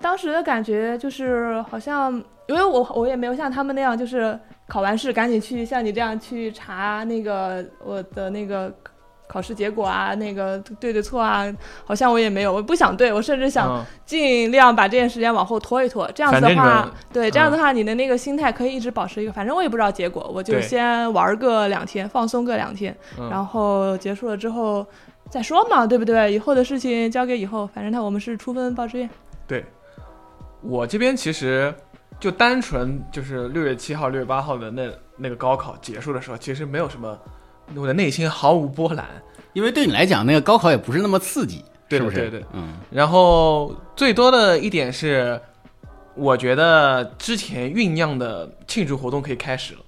[0.00, 2.12] 当时的感觉就是好像，
[2.46, 8.72] 因为我我也没有像他们那样，就是考完试赶紧去像你这样去查那个我的那个
[9.26, 11.50] 考试结果啊，那个对对错啊，
[11.84, 16.08] 好像我也没有，我不想对，我甚至想嗯尽量把这件时间往后拖一拖。
[16.14, 24.86] 这样子的话，对这样的话，你的那个心态可以一直保持一个，反正我也不知道结果，我就先玩个两天，放松个两天，嗯然后结束了之后
[25.30, 26.32] 再说嘛，对不对？
[26.32, 29.10] 以后的事情交给以后，反正他我们是出分报志愿。
[29.46, 29.64] 对
[30.60, 31.74] 我这边其实
[32.20, 37.18] 就单纯就是六月七号、六月八号的那那个高考结束的时候，其实没有什么，
[37.74, 39.06] 我的内心毫无波澜。
[39.52, 42.16] 因为对你来讲，那个高考也不是那么刺激，对是不是？
[42.16, 45.40] 对对嗯，然后最多的一点是，
[46.14, 49.80] 我觉得之前酝酿的庆祝活动可以开始了，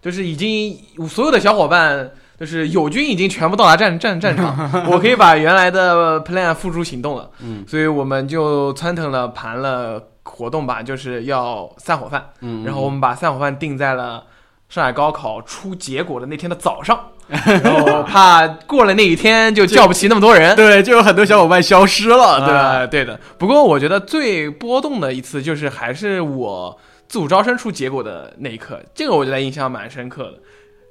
[0.00, 2.10] 就是已经所有的小伙伴。
[2.40, 4.56] 就是友军已经全部到达战战战场，
[4.90, 7.30] 我可以把原来的 plan 付诸行动了。
[7.40, 12.30] 嗯，所以我们就窜腾了盘了活动吧，就是要散伙饭。
[12.40, 14.24] 嗯，然后我们把散伙饭定在了
[14.68, 20.54] 上海高考出结果的那天的早上， 然后怕过了那一天就叫不齐那么多人。
[20.56, 22.68] 对，就有很多小伙伴消失了，对吧？
[22.70, 23.18] 呃对的。
[23.36, 30.38] 不过我觉得最波动的一次就是还是我自主招生出结果的那一刻，这个我觉得印象蛮深刻的，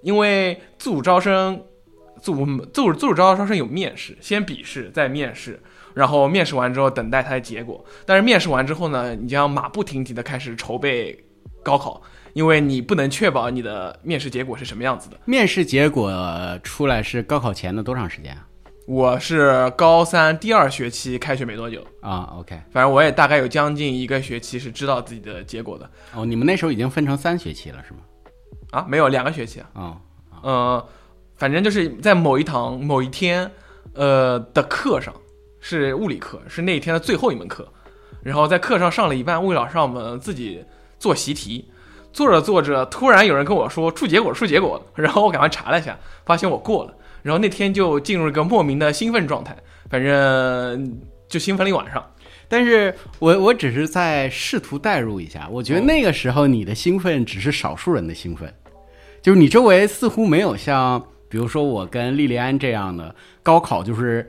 [0.04, 1.62] 因为自主招生。
[2.22, 5.58] 自主自主自主招生有面试，先笔试，再面试，
[5.94, 7.84] 然后面试完之后等待它的结果。
[8.06, 11.18] 但是面试完之后呢，你将马不停蹄的开始筹备
[11.64, 12.02] 高考，
[12.34, 15.18] 因为你不能确保你的面试结果是什么样子的。
[15.26, 16.12] 面试结果
[16.64, 18.46] 出来是高考前的多长时间啊？
[18.88, 28.00] 我是高三第二学期开学没多久，啊，OK，反正我也大概有将近一个学期是知道自己的结果的哦，你们那时候已经分成三学期了是吗？
[28.72, 29.98] 啊，没有两个学期啊，哦，
[30.42, 30.88] 呃，
[31.36, 33.52] 反正就是在某一堂某一天，
[33.94, 35.14] 呃的课上
[35.60, 37.68] 是物理课，是那一天的最后一门课，
[38.24, 40.64] 然后在课上上了一半，物理老师让我们自己
[40.98, 41.70] 做习题，
[42.12, 44.78] 做着做着，突然有人跟我说出结果出结果。
[44.78, 49.56] 了，然后我赶快查了一下，发现我过了，然后那天就进入一个莫名的兴奋状态，
[49.90, 52.04] 反正就兴奋了一晚上。
[52.48, 58.52] 但是我我只是在试图代入一下，我觉得那个时候你的兴奋只是少数人的兴奋，
[59.22, 64.28] 就是你周围似乎没有像比如说我跟莉莉安这样的高考就是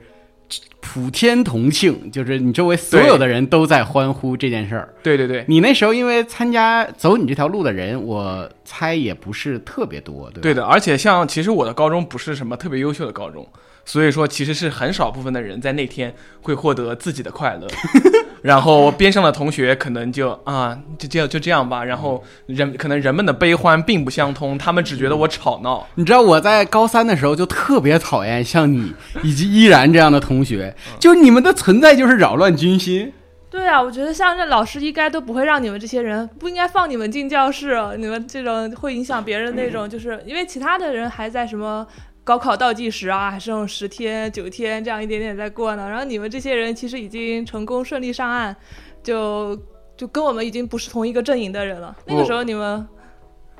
[0.79, 4.93] 普天同庆，就是你周围所有的人都在欢呼这件事儿。
[5.03, 10.41] 对对对，你那时候因为参加走你这条路的人，我猜也不是特别多，对吧？
[10.41, 13.47] 对的，而且像其实我的高中不是什么特别优秀的高中，
[13.85, 17.67] 所以说其实是很少部分的人在那天会获得自己的快乐，
[18.41, 25.87] 然后边上的同学可能就啊就这样就这样吧，然后人可能人们的悲欢并不相通，他们只觉得我吵闹。
[25.95, 33.13] 你知道我在高三的时候就特别讨厌像你以及依然这样的同学，就是你们的存在就是扰乱军心。
[33.49, 41.85] 对啊，我觉得像这老师应该都不会让你们这些人不应该放你们进教室，你们这种会影响别人那种，就是因为其他的人还在什么
[42.31, 48.55] 高考倒计时啊，还剩十天九天这样一点点在过呢，然后你们这些人其实已经成功顺利上岸，
[49.03, 49.53] 就
[49.97, 51.93] 就跟我们已经不是同一个阵营的人了。
[52.05, 52.87] 那个时候你们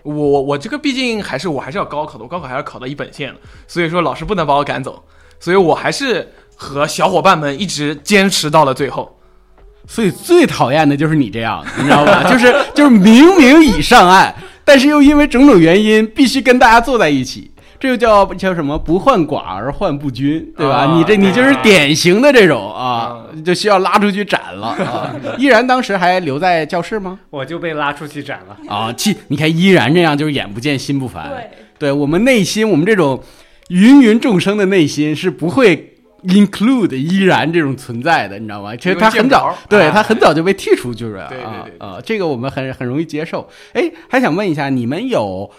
[0.03, 5.03] 我我我这个毕竟还是我还是要高考的，我高考还要考到一本线的，所以说老师不能把我赶走，
[5.37, 9.17] 所以我还是和小伙伴们一直坚持到了最后。
[9.85, 12.23] 所以最讨厌的就是你这样，你知道吧？
[12.23, 17.50] 就 是就是明明已上岸，但是又因为种种原因必须跟大家坐在一起，
[17.81, 18.77] 这就叫叫什么？
[18.77, 20.85] 不患寡而患不均，对吧？
[20.85, 25.11] 啊你这你就是典型的这种啊啊，就需要拉出去斩了啊！
[25.39, 27.19] 依然当时还留在教室吗？
[27.31, 28.55] 我就被拉出去斩了。
[28.71, 33.19] 啊，气你看依然这样就是眼不见心不烦，对对我们内心，我们这种
[33.69, 38.75] 芸芸众生的内心是不会 include 依然这种存在的，你知道吗？
[38.75, 43.49] 其实他很早对他很早就被剔除就是了对对啊对对啊，这个我们很很容易接受。
[43.73, 45.49] 哎，还想问一下，你们有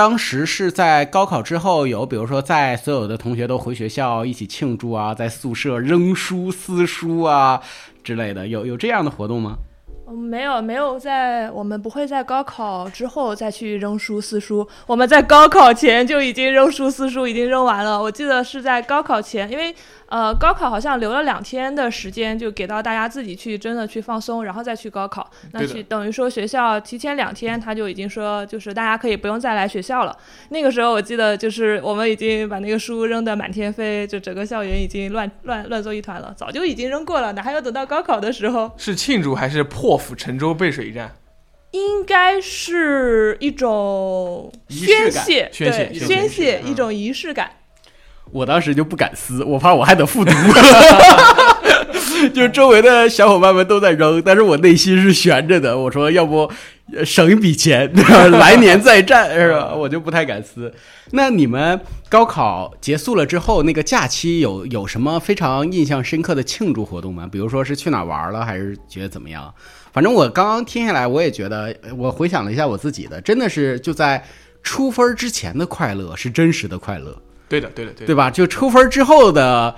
[0.00, 7.60] 当时是在高考之后有，比如说在所有的同学都回学校一起庆祝啊，在宿舍扔书撕书啊
[8.02, 9.56] 之类的，有有这样的活动吗？
[10.08, 18.02] 嗯没有没有在我们不会在高考之后再去扔书撕书，我们在高考前就已经扔书撕书已经扔完了。
[18.02, 19.72] 我记得是在高考前，因为
[20.10, 25.30] 呃高考好像留了两天的时间，就给到大家自己去真的去放松，然后再去高考。
[25.52, 30.14] 那去等于说学校提前两天他就已经说，就是大家可以不用再来学校了。
[30.50, 38.70] 那个时候我记得就是我们已经把那个书扔得满天飞，就整个校园已经乱乱乱作一团了，早就已经扔过了，哪还有等到高考的时候？
[38.76, 41.14] 是庆祝还是破釜沉舟背水一战？
[41.70, 47.52] 应该是一种宣泄，宣泄宣泄嗯一种仪式感。
[48.32, 50.32] 我当时就不敢撕，我怕我还得复读。
[52.34, 55.76] 就是周围的小伙伴们都在扔，但是我内心是悬着的。
[55.76, 56.50] 我说，要不
[56.94, 57.90] 呃省一笔钱，
[58.32, 59.74] 来年再战， 是吧？
[59.74, 60.70] 我就不太敢撕。
[61.12, 67.26] 那你们高考结束了之后，那个假期有有什么非常印象深刻的庆祝活动吗？
[67.30, 69.52] 比如说是去哪玩了，还是觉得怎么样？
[69.92, 74.22] 反正我刚刚听下来，我也觉得，我回想了一下我自己的，真的是就在
[74.62, 77.16] 出分之前的快乐是真实的快乐。
[77.50, 78.06] 对的，对的，对的。
[78.06, 78.30] 对吧？
[78.30, 79.74] 就抽分之后的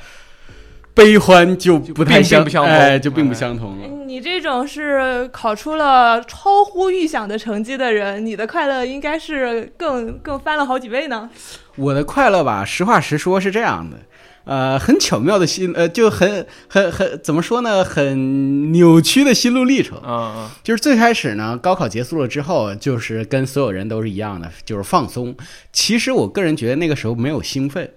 [0.94, 3.88] 悲欢就不太相并不相同哎，就并不哎相同了。
[4.06, 11.30] 你这种是考出了超乎预想的成绩的人，你的快乐应该是更更翻了好几倍呢。
[11.76, 13.96] 我的快乐吧，实话实说是这样的，
[14.44, 17.84] 呃，很巧妙的心，呃，就很很很怎么说呢？
[17.84, 20.00] 很扭曲的心路历程。
[20.04, 25.36] 嗯嗯，就是最开始呢，高考结束了之后，就是跟所有人都是一样的，就是放松。
[25.72, 27.90] 其实我个人觉得那个时候没有兴奋，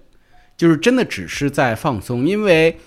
[0.56, 2.78] 就是真的只是在放松，因为。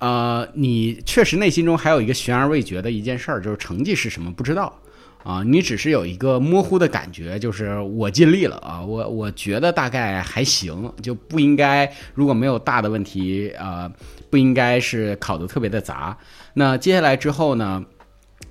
[0.00, 4.80] 呃，你确实内心中还有一个悬而未决的一件事儿，就是成绩是什么不知道
[5.24, 13.90] 啊、你只是有一个模糊的感觉，就是我尽力了啊，我我觉得大概还行，就不应该如果没有大的问题，呃，
[14.30, 16.16] 不应该是考得特别的杂。
[16.52, 17.84] 那接下来之后呢？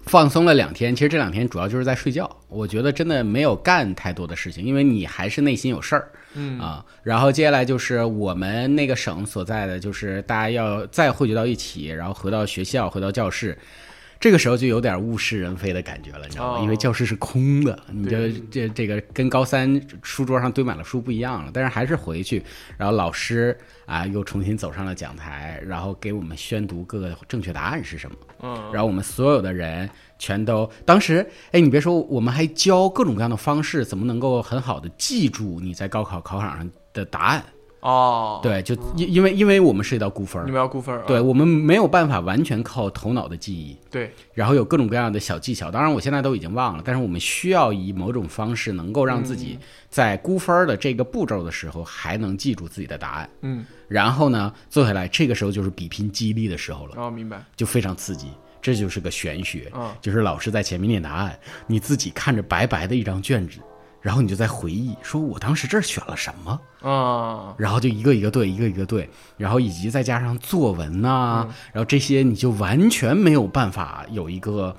[0.06, 2.30] 放松了两天，其实这两天主要就是在睡觉。
[2.50, 6.84] 我觉得真的没有干太多的事情，因为你还是内心有事儿，嗯啊。
[7.04, 13.58] 然后接下来就是我们那个省所在的，就是大家要再汇聚到一起，然后回到学校，回到教室。
[14.24, 16.60] 这个时候就有点物是人非的感觉了，你知道吗？
[16.60, 21.52] 哦因为教室是空的，你这这这个跟高三书桌上堆满了书不一样了。
[21.54, 22.42] 但是还是回去，
[22.78, 23.54] 然后老师
[23.86, 28.16] 啊又重新走上了讲台，然后给我们宣读各个正确答案是什么。
[28.44, 37.44] 嗯，然后我们所有的人全都，当时，哎，你别说，我们还教各种各样的方式，怎么能够很好的记住你在高考考场上的答案。
[37.84, 45.70] 哦，，对，就因因为因为我们涉及到估分儿你，们要估分儿啊，对我们没有办法完全靠头脑的记忆，对，然后有各种各样的小技巧。
[45.70, 53.30] 当然，我现在都已经忘了，但是我们需要以某种方式能够让自己在估分儿的这个步骤的时候还能记住自己的答案。
[53.42, 56.96] 嗯，然后呢，坐下来，这个时候就是比拼记忆力的时候了。
[56.96, 58.28] 哦，明白，就非常刺激。
[58.62, 63.60] 这就是个玄学，嗯就是老师在前面念答案，你自己看着白白的一张卷子，
[64.04, 71.56] 然后你就在回忆，说我当时这儿选了什么，啊，然后就一个一个对，一个一个对，然后以及再加上作文呐、嗯。
[71.72, 74.76] 然后这些你就完全没有办法有一个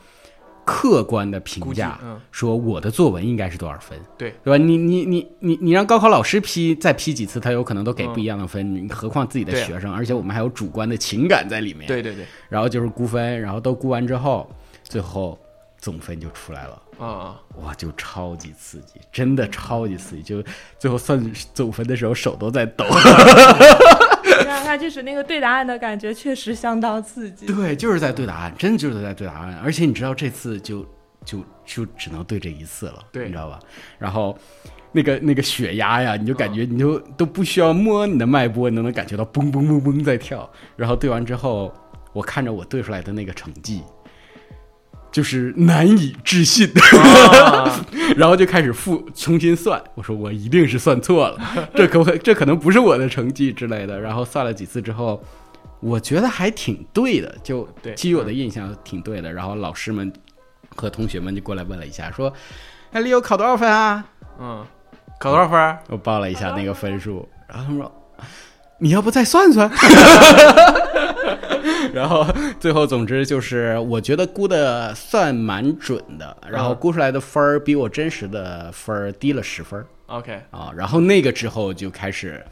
[0.66, 2.20] 客观的评价，嗯。
[2.30, 4.34] 说我的作文应该是多少分，对。
[4.44, 4.62] 对吧？
[4.62, 14.46] 你你你你你让高考老师批再批几次，他有可能都给不一样的分，你何况自己的学生，而且我们还有主观的情感在里面，对对对，然后就是估分，然后都估完之后，
[14.82, 15.38] 最后
[15.78, 20.42] 总分就出来了，啊，哇，就超级刺激，真的超级刺激，就
[20.78, 22.84] 最后算总分的时候手都在抖。
[24.46, 27.46] 那他就是那个对答案的感觉，确实相当刺激。
[27.46, 30.84] 对，就是在对答案，真的就是在对答案，而且你知道这次就
[31.24, 33.58] 就就只能对这一次了，对你知道吧？
[33.98, 34.36] 然后。
[34.96, 40.48] 那个那个血压呀，你就感觉你就都不需要摸你的脉搏，你都能感觉到嘣嘣嘣嘣在跳。
[40.76, 41.74] 然后对完之后，
[42.12, 43.82] 我看着我对出来的那个成绩，
[45.14, 46.68] 就是难以置信。
[46.98, 47.86] 啊
[48.18, 51.38] 然后就开始复重新算，我说我一定是算错了，
[51.74, 53.98] 这可这可能不是我的成绩之类的。
[54.00, 55.22] 然后算了几次之后，
[55.78, 59.32] 我觉得还挺对的，就对基于我的印象挺对的。
[59.32, 60.12] 然后老师们
[60.74, 62.32] 和同学们就过来问了一下，说
[62.92, 64.04] ：“哎，李友考多少分啊
[64.40, 64.66] 嗯，
[65.20, 67.90] 考多少分？”我报了一下那个分数，然后他们说
[68.78, 69.70] ：“你要不再算算？”
[71.92, 72.26] 然后
[72.58, 76.76] 最后，总之就是，我觉得估的算蛮准的，然后嗯。
[76.76, 79.86] 估出来的分儿比我真实的分儿低了十分儿。
[80.06, 82.44] OK，啊，然后那个之后就开始，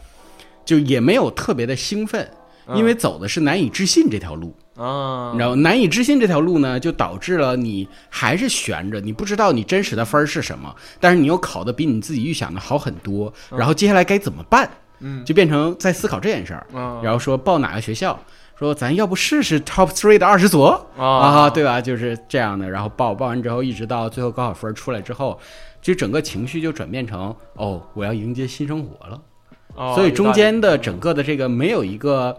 [0.65, 2.27] 就也没有特别的兴奋，
[2.67, 14.71] 嗯因为走的是难以置信这条路，啊，然后难以置信这条路呢，就导致了你还是悬着，你不知道你真实的分儿是什么，但是你又考的比你自己预想的好很多，然后接下来该怎么办？
[15.01, 15.25] 嗯。
[15.25, 17.01] 就变成在思考这件事儿，嗯。
[17.03, 18.19] 然后说报哪个学校，
[18.63, 21.81] 说咱要不试试 top three 的二十所啊啊，对吧？
[21.81, 25.39] 就是这样的，然后报报完之后，一直到最后高考分儿出来之后，
[25.81, 29.21] 就整个情绪就转变成哦，我要迎接新生活了。
[29.75, 32.37] 哦所以中间的整个的这个没有一个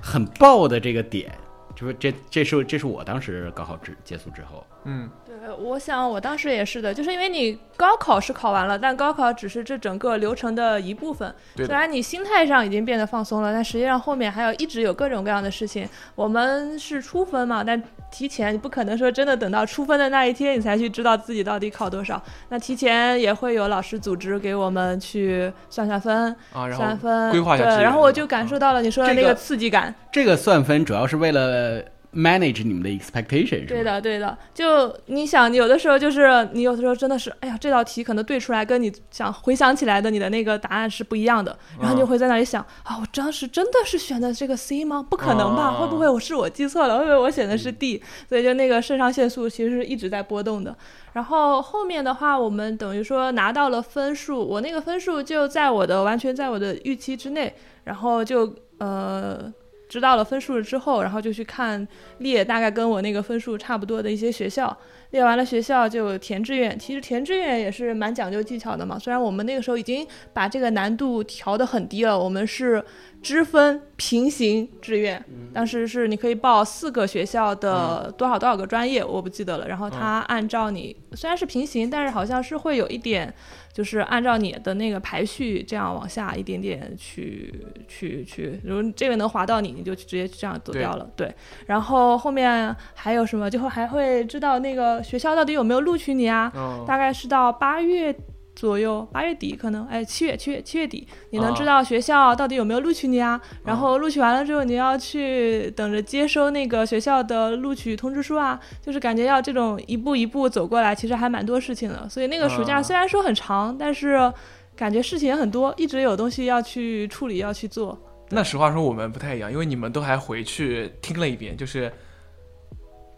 [0.00, 1.30] 很爆的这个点，
[1.76, 11.32] 就是这这是这是我当时高考之结束之后，嗯对，我想我当时也是的，就是因为你高考是考完了，但高考只是这整个流程的一部分。
[11.56, 15.86] 虽然你心态上已经变得放松了，但实际上后面还有一直有各种各样的事情。
[16.14, 22.20] 我们是初分嘛，但提前你不可能说真的等到初分的那一天你才去知道自己到底考多少。
[22.48, 29.94] 那提前也会有老师组织给我们去算算分，啊，然后算分，规划一下资对，然后我就感受到了你说的那个刺激感。
[30.10, 31.82] 这个算分主要是为了
[32.14, 33.68] manage 你们的 expectation，是吧？
[33.68, 45.06] 对的，对的，就你想，有的时候就是你有的时候真的是，哎呀，这道题可能对出来跟你想回想起来的你的那个答案是不一样的，然后你就会在那里想啊，我当时真的是选的这个 C 吗？
[45.08, 45.64] 不可能吧？
[45.64, 46.98] 啊会不会我是我记错了？
[46.98, 48.02] 会不会我选的是 D？
[48.28, 50.74] 所以就那个肾上腺素其实是一直在波动的。
[51.12, 59.52] 然后后面的话，我们等于说拿到了分数，我那个分数就在我的完全在我的预期之内，然后就呃。
[59.88, 61.86] 知道了分数之后，然后就去看
[62.18, 64.76] 列大概跟我那个分数差不多的一些学校，
[65.10, 66.78] 列完了学校就填志愿。
[66.78, 72.84] 其实填志愿也是蛮讲究技巧的嘛，虽然我们那个时候已经把这个难度调得很低了，我们是
[73.22, 79.66] 支分平行志愿，当时是你可以报四个学校的多少多少个专业，我不记得了。
[79.66, 83.32] 然后他按照你虽然是平行，但是好像是会有一点。
[83.70, 91.08] 就是按照你的那个排序这样往下一点点去去去，如果这个能划到你，你就直接这样走掉了。
[91.14, 91.32] 对，
[91.66, 93.48] 然后后面还有什么？
[93.48, 96.50] 就会还会知道那个学校到底有没有录取你啊？
[96.54, 98.14] 嗯大概是到八月
[98.54, 103.40] 左右，八月底可能，哎，七月七月七月底，你能知道学校到底有没有录取你啊？
[103.64, 112.08] 然后录取完了之后，你要去等着接收那个学校的录取通知书啊，就是感觉要这种一步一步走过来，其实还蛮多事情的。
[112.08, 114.32] 所以那个暑假啊虽然说很长，但是
[114.74, 117.96] 感觉事情也很多，一直有东西要去处理，要去做。
[118.30, 121.92] 那实话说我们不太一样，因为你们都还回去听了一遍，就是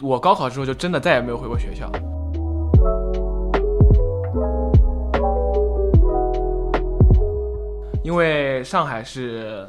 [0.02, 1.90] 我高考之后就真的再也没有回过学校。
[8.02, 9.66] 因为上海是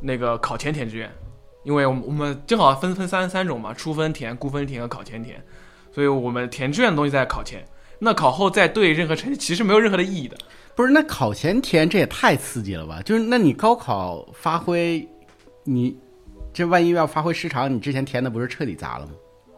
[0.00, 1.08] 那个考前填志愿，
[1.64, 5.40] 因为我们我们正好分分三三种嘛，初分填、估分填和考前填，
[5.92, 7.62] 所以我们填志愿的东西在考前，
[7.98, 10.36] 那考后再对任何成绩其实没有任何的意义的。
[10.74, 13.00] 不是，那考前填这也太刺激了吧？
[13.02, 15.06] 就是那你高考发挥，
[15.62, 15.96] 你
[16.52, 19.12] 这万一要发挥失常，你之前填的不是彻底砸了吗？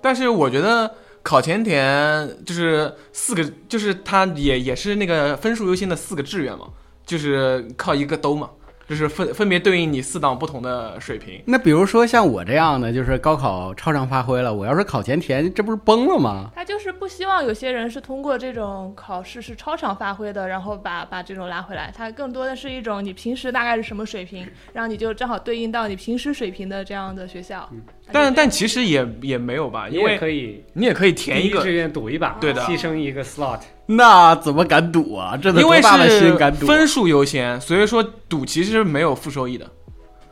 [0.04, 6.66] 但是我觉得考前填就是四个，就是他也也是那个分数优先的四个志愿嘛，
[7.06, 8.50] 就是靠一个兜嘛，
[8.88, 11.40] 就是分分别对应你四档不同的水平。
[11.46, 16.50] 那比如说像我这样的，就是高考超常发挥了，我要是考前填，这不是崩了吗？
[16.54, 21.92] 他就是不希望有些人是通过这种考试是超常发挥的，然后把把这种拉回来。
[21.96, 27.68] 他更多的是一种你平时大概是什么水平，然后你就正好对应到你平时水平的这样的学校。
[28.12, 33.60] 但但其实也也没有吧，因为可以你也可以填一个志，愿赌一把，对的牺牲一个 slot。
[33.96, 35.36] 那怎么敢赌啊？
[35.36, 36.68] 这得因为多大的心是敢赌啊？
[36.68, 39.70] 分数优先，所以说赌其实没有负收益的。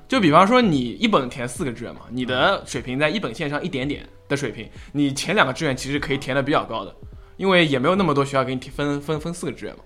[0.08, 6.94] 就比方说你一本填四个志愿嘛，你的水平在一本线上一点点的水平，你前两个志愿其实可以填的比较高的，
[7.36, 9.82] 因为也没有那么多学校给你填分分分四个志愿嘛。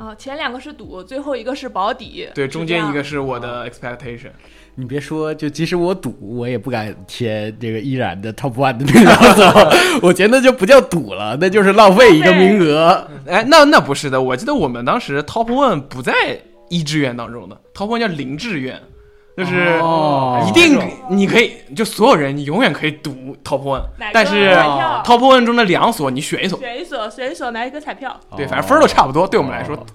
[0.00, 2.26] 啊，前两个是赌，最后一个是保底。
[2.34, 4.30] 对，中间一个是我的 expectation。
[4.76, 9.72] 你别说，就即使我赌，我也不敢填这个依然的 top one 的那两所，
[10.08, 13.06] 我觉得就不叫赌了，那就是浪费一个名额。
[13.26, 16.14] 哎，那那不是的，我记得我们当时 top one 不在
[16.70, 18.80] 一志愿当中的，top one 叫零志愿，
[19.40, 20.78] 就是哦一定
[21.08, 23.82] 你可以就所有人你永远可以赌 top one，
[24.12, 24.50] 但是
[25.02, 28.14] top one 中的两所你选一所，选一所，选一所拿一个彩票。
[28.36, 29.86] 对，反正分儿都差不多，对我们来说哦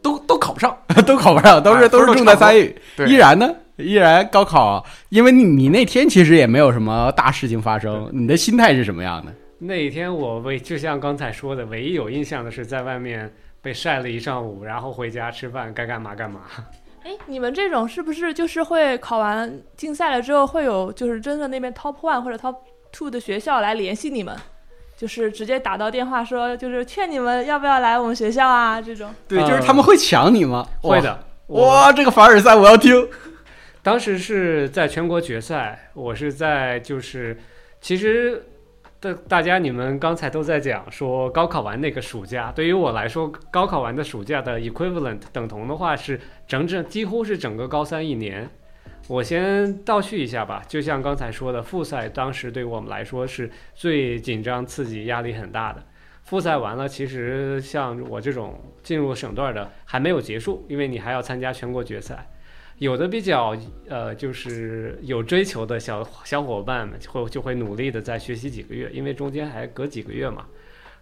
[0.00, 0.76] 都都考不上。
[1.06, 2.74] 都考不上，都是哎都是重在参与。
[3.06, 9.32] 依然呢，依然高考，因为你你那天其实也没有什么大事情发生，你的心态是什么样的？
[9.58, 16.40] 那一天我唯就像刚才说的，唯一有印象的是在外面被晒了一上午，然后回家吃饭，该干嘛干嘛。
[17.04, 22.56] 哎，你们这种是不是就是会考完竞赛了之后，会有就是真的那边 top one 或者 top
[22.92, 24.36] two 的学校来联系你们，
[24.96, 29.12] 就是直接打到电话说，就是劝你们要不要来我们学校啊这种。
[29.26, 30.66] 对，呃就是他们会抢你吗？
[30.80, 33.08] 会的，哇，这个凡尔赛我要听。
[33.82, 37.36] 当时是在全国决赛，我是在就是，
[37.80, 38.46] 其实
[39.00, 46.20] 的大家你们刚才都在讲说高考完那个暑假，对于我来说，高考完的暑假的 equivalent 等同的话是
[46.52, 48.46] 整整几乎是整个高三一年。
[49.08, 55.82] 我先倒叙一下吧，就像刚才说的，复赛当时对我们来说是最紧张、刺激、压力很大的。
[56.24, 62.30] 复赛完了，其实像我这种进入省段的还没有结束，因为你还要参加全国决赛。
[62.76, 63.56] 有的比较
[63.88, 70.44] 呃，就是有追求的小小伙伴们会就会努力的再学习几个月，因为中间还隔几个月嘛，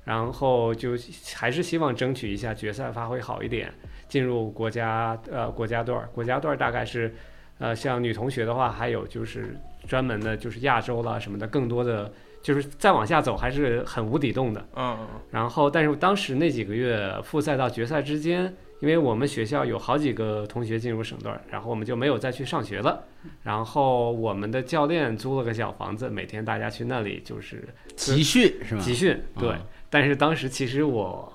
[0.05, 0.91] 然后就
[1.35, 3.73] 还是希望争取一下决赛发挥好一点，
[4.09, 6.09] 进入国家呃国家队儿。
[6.13, 7.15] 国家队儿大概是
[7.59, 14.67] 呃像女同学的话，还有就是专门的就是亚洲啦什么的，更多的就是再往下走还是很无底洞的。
[14.75, 23.05] 嗯嗯，然后，但是当时那几个月复赛到决赛之间，因为我们学校有好几个同学进入省队儿，然后我们就没有再去上学了。
[23.43, 28.81] 然后我们的教练租了个小房子，每天大家去那里就是集训是吗？
[28.81, 29.23] 集训。
[29.39, 29.61] 对，啊
[29.91, 31.31] 但是当时其实我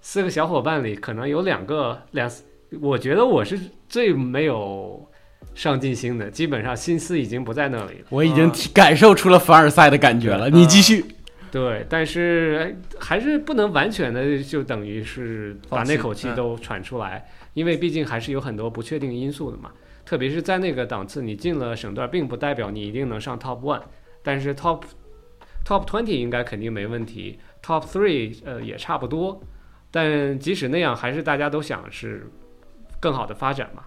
[0.00, 2.30] 四个小伙伴里，可能有两个两，
[2.80, 3.58] 我觉得我是
[3.88, 5.10] 最没有
[5.54, 8.04] 上进心的，基本上心思已经不在那里了。
[8.10, 10.48] 我已经感受出了凡尔赛的感觉了。
[10.50, 11.04] 你继续。
[11.50, 19.72] 对，但是哎还是不能完全的就等于是把那口气嗯都喘出来，因为毕竟还是有很多不确定因素的嘛。
[20.04, 23.80] 特别是在那个档次，你进了省段，并不代表你一定能上 top one，
[24.22, 24.82] 但是 top
[25.64, 27.38] top twenty 应该肯定没问题
[27.68, 29.38] ，top three 呃也差不多。
[29.90, 32.26] 但即使那样，还是大家都想是
[32.98, 33.82] 更好的发展嘛。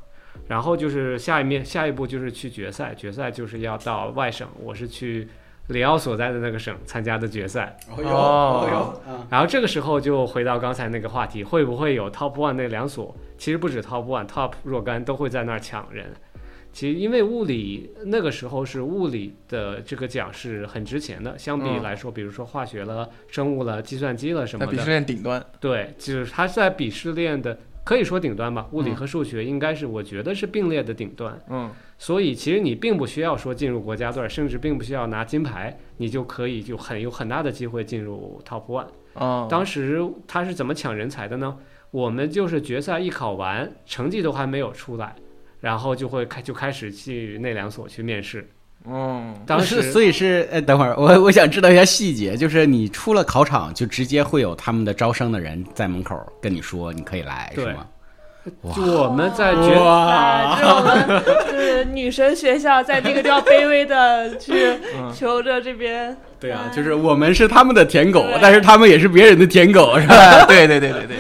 [0.48, 5.28] 然后就是下一面下一步就是去决赛，决赛就是要到外省，我是去
[5.68, 7.76] 里奥所在的那个省参加的决赛。
[7.90, 13.16] 哦哟然后这个时候就回到刚才那个话题，会不会有 Top One 那两所？
[13.38, 16.14] 其实不止 Top One，Top 若干都会在那儿抢人。
[16.74, 25.46] 其实因为物理那个时候是物理的这个奖是很值钱的，相比嗯来说，比如说化学了、生物了、计算机了什么的，在鄙视链顶端。
[25.60, 28.68] 对，就是它是在鄙视链的可以说顶端吧。
[28.72, 31.38] 物理嗯和数学应该是我觉得是并列的顶端。
[31.50, 38.88] 嗯，所以其实你并不需要说进入国家队，甚至并不需要拿金牌，你就可以就很有很大的机会进入 Top One。
[39.16, 41.58] 哦，当时他是怎么抢人才的呢？
[41.92, 45.14] 我们就是决赛一考完，成绩都还没有出来，
[45.62, 48.46] 然后就会开就开始去那两所去面试，
[48.86, 57.86] 嗯，当时所以是呃，等会儿 我我想知道一下细节，就是你出了考场就直接会有他们的招生的人在门口跟你说你可以来，是吗？
[58.76, 64.52] 就我们在决哎，这我们就是女神学校，在那个地方卑微的去
[64.98, 65.14] 嗯。
[65.14, 66.18] 求着这边。
[66.40, 66.76] 对啊，哎。
[66.76, 70.44] 就是我们是他们的舔狗，但是他们也是别人的舔狗，是吧？
[70.50, 71.18] 对对对对对，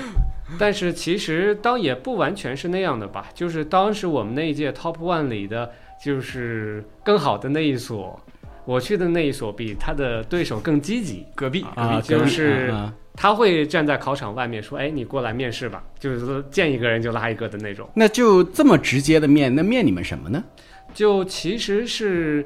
[0.62, 5.72] 但是其实当也不完全是那样的吧，就是当时我们那一届 Top One 里的，
[6.06, 8.20] 就是更好的那一所，
[8.66, 12.72] 我去的那一所比他的对手更积极，隔壁隔啊，壁就是
[13.16, 17.90] 他会站在考场外面说：“哎，你过来面试吧。”就是说见一个人就拉一个的那种。
[17.96, 20.44] 那就这么直接的面，那面你们什么呢？
[20.94, 22.46] 就其实是，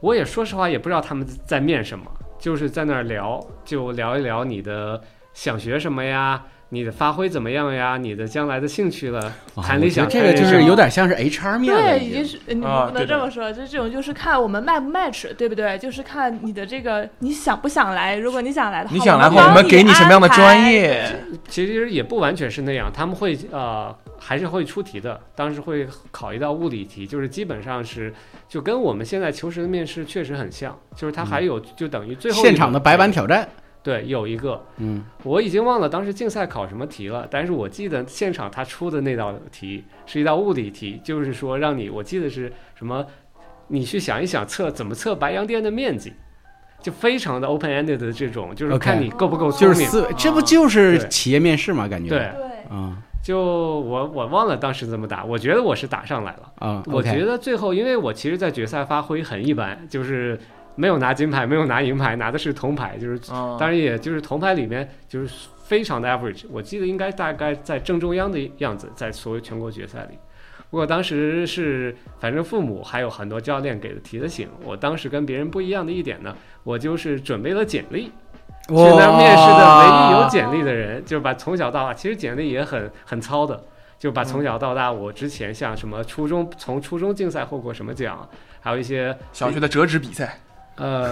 [0.00, 2.04] 我也说实话也不知道他们在面什么，
[2.38, 5.00] 就是在那儿聊，就聊一聊你的
[5.32, 10.08] 想学什么呀，你的发挥怎么样呀，你的将来的兴趣了，谈理想。
[10.08, 15.78] 这个就是有点像是 HR 面了，对，已已经是你不能这么说，就这种就是看我们 match 不 match，对不对？
[15.78, 18.16] 就是看你的这个你想不想来。
[18.16, 21.14] 如果你想来的话，你想来的我话，我们给你什么样的专业？
[21.48, 28.12] 其实也不完全是那样，他们会呃还是会出题的，当时会考一道物理题，就是基本上是
[28.48, 33.04] 就跟我们现在求职的面试确实很像，就是它还有就等于最后现场的白板。
[33.14, 33.48] 挑战。
[33.84, 43.06] 对，有一个嗯，我已经忘了当时竞赛考什么题了，但是我记得现场他出的那道题是一道物理题，就是说让你，我记得是什么，
[43.68, 46.14] 你去想一想测怎么测白洋淀的面积，
[46.80, 49.78] 就非常的 open ended 的这种，就是看你够不够聪明。
[49.78, 51.86] 就是思维，这不就是企业面试吗？
[51.86, 52.08] 感觉？
[52.08, 52.32] 对，对，
[52.70, 56.52] 嗯就我我忘了当时怎么打，我觉得我是打上来了。
[56.56, 60.38] 啊，我觉得最后，因为我其实，在决赛发挥很一般，就是
[60.76, 70.18] 没有拿金牌，没有拿银牌，拿的是铜牌，就是嗯，当然，也就是铜牌里面就是非常的 average，我记得应该大概在正中央的样子，在所有全国决赛里。
[70.70, 74.48] 不过当时是，反正父母还有很多教练给的提的醒。
[74.64, 78.06] 我当时跟别人不一样的一点呢，我就是准备了简历，
[78.66, 83.62] 是那面试的唯一有简历的人，就是把从小到大，其实简历也很很糙的，
[84.00, 88.28] 就把从小到大我之前像什么初中从初中竞赛获过什么奖，
[88.60, 90.40] 还有一些小学的折纸比赛，
[90.76, 91.08] 呃，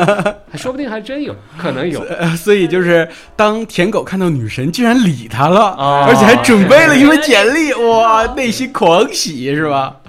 [0.50, 2.00] 还说不定还真有可能有。
[2.02, 10.00] 呃 所以就是当舔狗看到女神居然理他了，啊而且还准备了一份简历， 哇，内心狂喜是吧？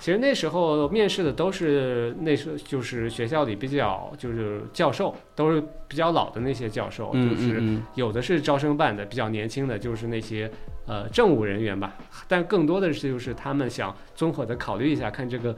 [0.00, 10.50] 其实那时候面试的都是那时候就是学校里比较就是教授，都是比较老的那些教授，嗯就是嗯有的是招生办的，比较年轻的就是那些
[10.86, 11.94] 呃政务人员吧，
[12.28, 15.56] 但更多的是就是他们想综合的考虑一下，看这个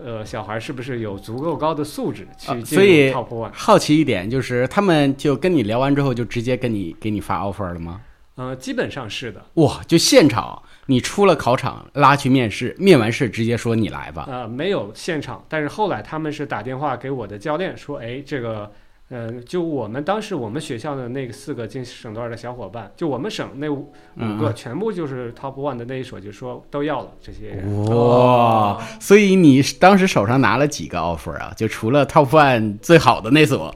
[0.00, 3.50] 呃小孩是不是有足够高的素质去啊进入 Top One。
[3.52, 8.00] 好奇一点，就是他们就跟你聊完之后，就直接跟你给你发 offer 了吗？
[8.34, 14.26] 呃，基本上是的，哇，就现场你出了考场拉去面试，面完试直接说你来吧。
[14.26, 18.72] 呃，没有现场，但是后来他们是打电话给我的教练说，哎，这个，
[19.12, 23.92] 呃，就我们当时我们学校的那个四个进省段的小伙伴，就我们省那五
[24.40, 27.84] 个全部就是 top one 的那一所，就说都要了这些人。
[27.94, 31.52] 哇，所以你当时手上拿了几个 offer 啊？
[31.54, 33.74] 就除了 Top One 最好的那所，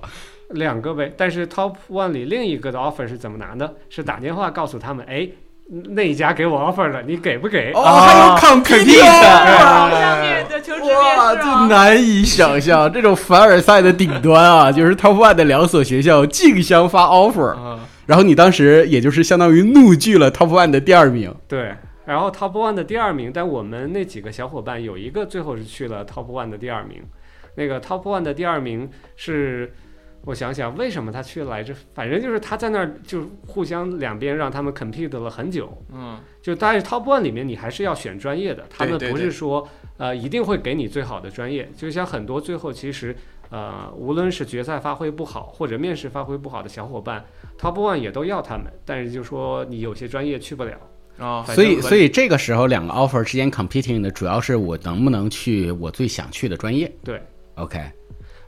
[0.48, 3.74] 两个呗，但是 top one 里另一个的 offer 是怎么拿的？
[3.90, 5.28] 是打电话告诉他们，哎，
[5.94, 7.72] 那一家给我 offer 了，你给不给？
[7.72, 9.90] 哦，啊还有 compete 网啊！
[9.90, 21.34] 上面的求职面哇，试啊，这难以想象，这种凡尔赛的顶端啊，就是 Top One 的两所学校竞相发 offer，嗯，然后你当时也就是相当于怒拒了 Top One 的第二名。
[21.48, 27.02] 对，然后 top one 的第二名，但我们那几个小伙伴有一个最后是去了 top one 的第二名。
[27.56, 29.72] 那个 top one 的第二名是，
[30.26, 31.72] 我想想为什么他去了来着？
[31.94, 35.72] 反正就是他在那儿就互相两边让他们 compete 了很久。
[35.92, 39.66] 嗯，就但是 top one 里面你还是要选专业的，他们不是说
[39.96, 41.70] 呃一定会给你最好的专业。
[41.76, 43.16] 就像很多最后其实
[43.50, 47.24] 呃无论是决赛发挥不好或者面试发挥不好的小伙伴
[47.56, 50.76] ，top one 也都要他们，但是就说你有些专业去不了。
[51.18, 56.92] 啊，所以，所以这个时候两个 offer 之间 competing 的主要是我能不能去我最想去的专业。
[57.02, 57.22] 对
[57.54, 57.80] ，OK，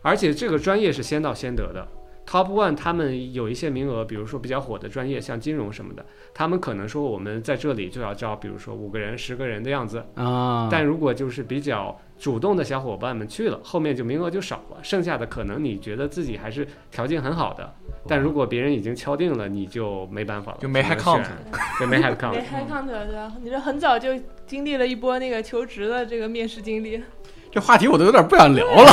[0.02, 1.86] 而且这个专业是先到先得的。
[2.26, 10.04] Top One 他们有一些名额，比如说比较火的专业，像金融什么的，他们可能说我们在这里就要招，比如说五个人、十个人的样子。
[10.14, 17.74] 啊，但如果就是比较主动的小伙伴们去了，后面就名额就少了，剩下的可能你觉得自己还是条件很好的，
[18.06, 21.32] 但如果别人已经敲定了，你就没办法了，就没只能 head count 选，
[21.78, 22.44] 对，没 head 没 count。
[22.44, 24.10] head count 的，你这很早就
[24.46, 27.02] 经历了一波那个求职的这个面试经历，
[27.50, 28.84] 这话题我都有点不想聊了，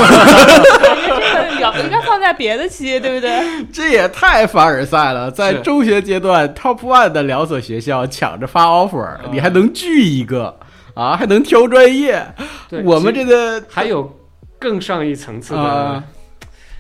[1.34, 3.66] 这个聊应该放在别的期，对不对？
[3.72, 5.30] 这也太凡尔赛了。
[5.30, 10.58] 在是中学阶段，Top One 的两所学校抢着发 offer，、你还能拒一个
[10.94, 11.18] 啊？
[11.18, 12.26] 还能挑专业？
[12.70, 14.18] 对，我们其这个还有
[14.58, 16.04] 更上一层次啊的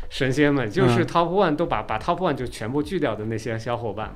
[0.09, 4.13] 神仙们，就是嗯 Top One 都把把 Top One 就全部拒掉的那些小伙伴。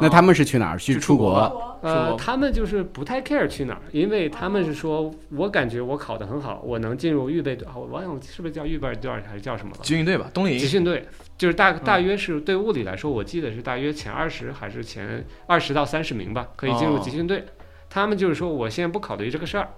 [0.00, 0.78] 那他们是去哪儿？
[0.78, 1.78] 去去出国？
[1.82, 9.82] 呃，他们就是不太 care 去哪儿，因为他们是说，我感觉我考得很好，我能进入预备队，啊我忘了是不是叫预备队还是叫什么了？
[9.82, 10.58] 集训队吧，冬令营。
[10.58, 17.44] 集训队，就是大大约是对物理来说，我记得是大约前二十还是前二十到三十名吧，可以进入哦集训队。
[17.90, 19.68] 他们就是说我先不考虑这个事儿，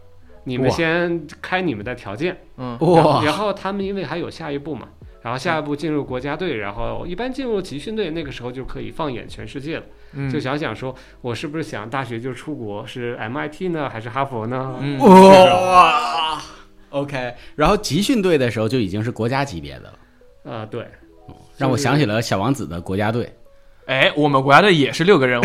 [0.45, 4.89] 你们先开你们的条件，嗯，哇然后他们因为还有下一步嘛，
[5.25, 9.83] 然后下一步进入国家队，然后一般进入集训队，那个时候就可以放眼全世界了。
[10.13, 14.77] 嗯就想想说，我是不是想大学就出国，是 MIT 呢，还是哈佛呢？
[14.83, 16.43] 嗯哇
[16.91, 17.35] ，OK。
[17.57, 19.99] 然后集训队的时候就已经是国家级别的了，
[20.43, 20.87] 呃，对，
[21.57, 23.33] 让我想起了小王子的国家队。
[23.87, 25.45] 哎，我们国家队也是六个人哦。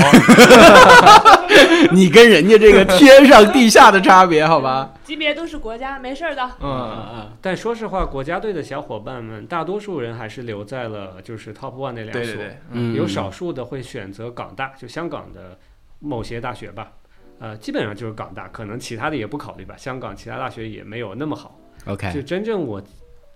[1.91, 4.93] 你跟人家这个天上地下的差别，好吧？
[5.03, 6.43] 级别都是国家，没事儿的。
[6.61, 15.57] 嗯，嗯嗯但说实话，国家队的小伙伴们，大多数人还是留在了就是 Top One 那两所，对对对，嗯，有少数的会选择港大，就香港的
[15.99, 16.91] 某些大学吧。
[17.39, 19.75] 呃，基本上就是港大，可能其他的也不考虑吧。
[19.77, 21.57] 香港其他大学也没有那么好。
[21.85, 22.21] 就 OK 就。
[22.21, 22.81] 真正我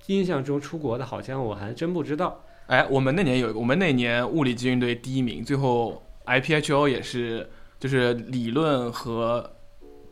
[0.07, 2.41] 印象中出国的，好像我还真不知道。
[2.67, 7.49] 哎，我们那年有一个，我们那年物理集训队第一名，最后 IPHO 也是
[7.79, 9.51] 就是理论和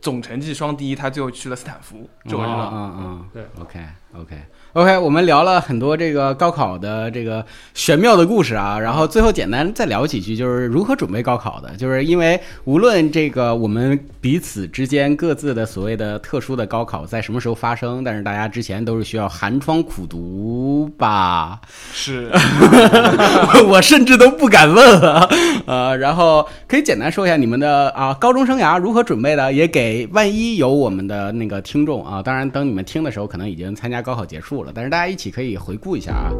[0.00, 2.70] 总成绩双第一，他最后去了斯坦福，这我知道。
[2.72, 4.42] 嗯嗯，对，OK OK
[4.74, 7.44] OK，我们聊了很多这个高考的这个
[7.74, 21.60] 玄妙的故事啊，然后最后简单再聊几句，就是如何准备高考的，就是因为无论这个我们彼此之间各自的所谓的特殊的高考在什么时候发生，但是大家之前都是需要寒窗苦读吧。
[21.92, 22.30] 是，
[23.68, 25.28] 我甚至都不敢问了，
[25.66, 36.30] 呃，然后可以简单说一下你们的啊高中生涯如何准备的，也给万一有我们的那个听众啊，当然等你们听的时候，可能已经参加高考结束了，但是大家一起可以回顾一下啊。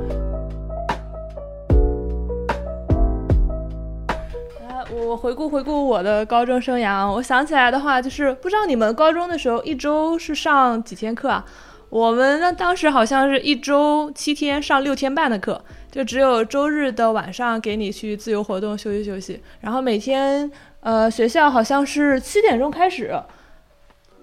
[4.69, 11.45] 来，我回顾回顾我的高中生涯，我想起来的话，就是不知道你们高中的时候一周是上几天课啊？
[11.89, 20.51] 我们呢当时好像是一周七天上六天半的课，就只有周日的晚上给你去自由活动休息休息，然后每天
[20.81, 23.15] 呃学校好像是七点钟开始。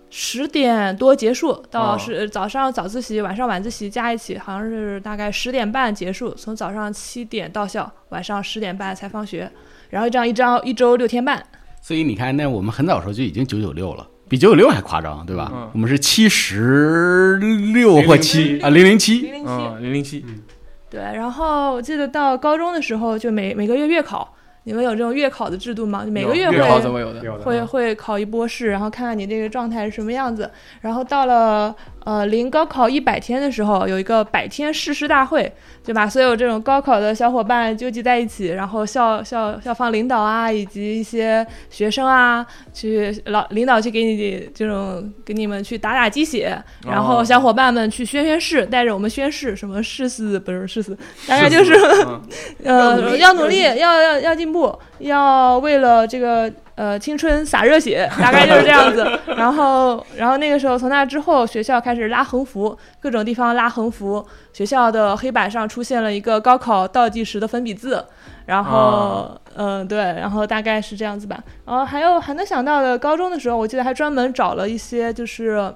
[0.10, 9.49] 十点多结束，到哦是早上早自习、晚上晚自习加一起，好像是大概十点半结束，从早上七点到校，晚上十点半才放学。
[9.89, 11.43] 然后这样一张一周六天半，
[11.82, 15.51] 所以你看，那我们很早的时候就已经九九六了，比九九六还夸张，对吧？
[15.53, 17.38] 嗯我们是七十
[17.74, 19.51] 六或七啊零零七，零零七。
[19.51, 20.26] 嗯，零零七，
[20.89, 26.05] 对，然后我记得到高中的时候，就每每个月月考，你们有这种月考的制度吗？
[26.07, 27.43] 每个月有月考怎会么有的？
[27.43, 30.49] 会会考一波试，然后看看你这个状态是什么样子。
[30.82, 31.74] 然后到了
[32.05, 35.51] 呃临高考一百天的时候，有一个百天誓师大会，
[35.84, 50.97] 就把所有这种高考的小伙伴纠集在一起，然后校校校方领导啊，以及一些学生啊，去老领导去给你这种给你们去打打鸡血，然后哦小伙伴们去宣宣誓，带着我们宣誓，什么誓死不是誓死，
[51.28, 51.74] 大概就是
[52.05, 52.22] 嗯
[52.64, 59.08] 呃，要努力，要要要进步，要为了这个呃青春洒热血，大概就是这样子。
[59.38, 68.06] 然后，然后那个时候从那之后，学校开始拉横幅，各种地方拉横幅，学校的黑板上出现了一个高考倒计时的粉笔字。
[68.45, 71.38] 然后啊，嗯、对，然后大概是这样子吧。
[71.68, 75.72] 然后还有还能想到的，高中的时候，我记得还专门找了一些就是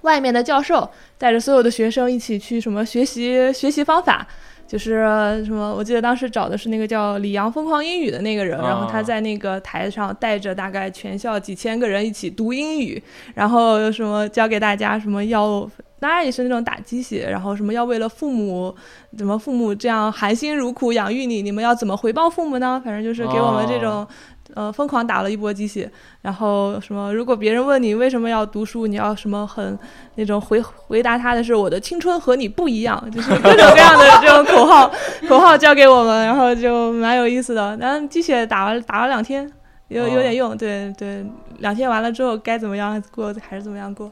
[0.00, 0.88] 外面的教授，
[1.18, 4.26] 带着所有的学生一起去什么学习学习方法，
[4.70, 5.02] 就是
[5.44, 13.02] 什么，我记得当时找的是那个叫李阳疯狂英语的那个人，然后他啊在那个台上带着大概全校几千个人一起读英语，
[13.34, 15.68] 然后什么教给大家什么要。
[15.98, 18.74] 当然也是那种打鸡血，然后什么要为了父母，
[19.18, 22.80] 怎么父母这样含辛茹苦养育你，你们要怎么回报父母呢？
[22.82, 24.06] 反正就是给我们这种，
[24.54, 25.90] 呃，疯狂打了一波鸡血。
[26.22, 29.78] 然后什么，如果别人问你为什么要读书，你要什么很
[30.16, 34.90] 那种回回答他的是我的青春和你不一样，就是各种各样的这种口号
[35.28, 37.76] 口号教给我们，然后就蛮有意思的。
[37.78, 39.50] 然后鸡血打完打了两天，
[39.88, 41.24] 有有点用，对对，
[41.58, 44.10] 两天完了之后该怎么样过还是怎么样过。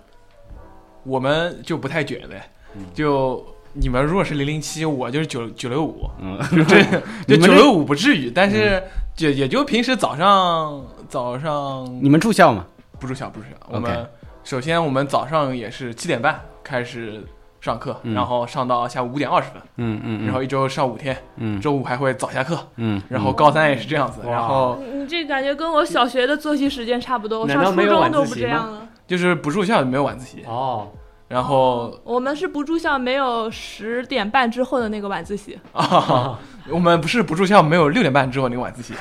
[1.04, 2.28] 我们就不太卷的
[2.76, 6.76] 嗯，就你们如果是零零七，我就是九九六五，嗯，就这
[7.26, 8.82] 你们这就九六五不至于，但是
[9.18, 12.64] 就也就平时早上早上你们住校吗？
[13.00, 14.08] 不住校不住校，我们
[14.44, 17.20] 首先我们早上也是七点半开始
[17.60, 18.14] 上课，嗯。
[18.14, 21.60] 然后上到下午五点二十分，嗯嗯，然后一周上五天，嗯。
[21.60, 24.30] 周五还会早下课，嗯，然后高三也是这样子，哇。
[24.30, 28.46] 然后你这感觉跟我小学的作息时间差不多，我上初难道没有中都不晚自习吗？
[28.46, 28.88] 这样了。
[29.08, 30.86] 就是不住校没有晚自习，哦，
[31.26, 35.58] 然后我们是不住校，没有十点半之后的那个晚自习。
[35.72, 36.38] 啊，
[36.70, 38.94] 我们不是不住校，没有六点半之后那个晚自习，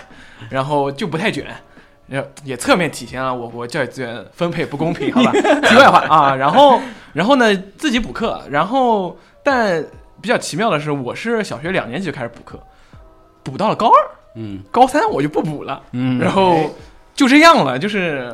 [0.49, 1.45] 然后就不太卷，
[2.07, 5.31] 然后也侧面体现了我国教育资源分配不公平，好吧？
[5.67, 6.79] 题外话啊，然后
[7.13, 9.83] 然后呢自己补课，然后但
[10.21, 12.59] 比较奇妙的是，我是小学两年级就开始补课，
[13.43, 13.93] 补到了高二，
[14.35, 16.57] 嗯高三我就不补了，嗯，然后
[17.15, 18.33] 就这样了，就是。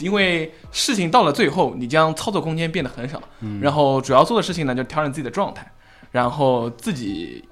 [0.00, 5.66] 因为事情到了最后，你将操作空间变得很少，嗯然后主要做的事情呢，就调整自己的状态，
[6.10, 7.42] 然后自己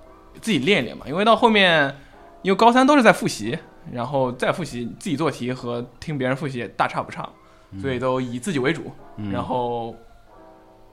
[0.40, 1.06] 自己练一练嘛。
[1.06, 1.94] 因为到后面，
[2.42, 3.58] 因为高三都是在复习，
[3.92, 7.28] 然后再复习，自己做题和听别人复习也大差不差，
[7.80, 8.90] 所以都以自己为主。
[9.16, 9.94] 嗯然后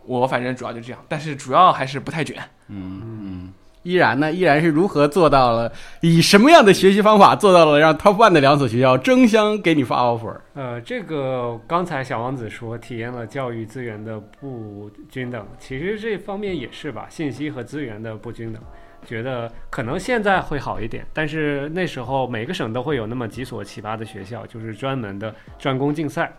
[0.05, 2.37] 我反正主要就这样，但是主要还是不太卷。
[2.69, 5.71] 嗯嗯，依然呢，依然是如何做到了？
[6.01, 10.35] 以什么样的学习方法做到了让 Top One 的两所学校争相给你发 offer？
[10.53, 18.61] 呃，这个刚才小王子说体验了教育资源的不均等，其实这方面也是吧，信息和资源的不均等。
[19.07, 26.31] 觉得可能现在会好一点，但是那时候每个省都会有那么几所奇葩的学校，就是专门的专攻竞赛。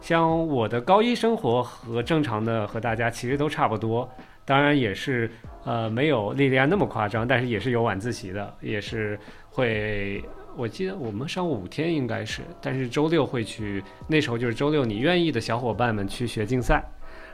[0.00, 4.06] 像我的高一生活和正常的和大家其实都差不多，
[4.44, 5.30] 当然也是
[5.64, 10.22] 呃没有莉莉安那么夸张，但是也是有晚自习的，也是会。
[10.56, 16.82] 我记得我们上五天应该是，但是周六会去，那时候就是周六，你愿意的小伙伴们去学竞赛。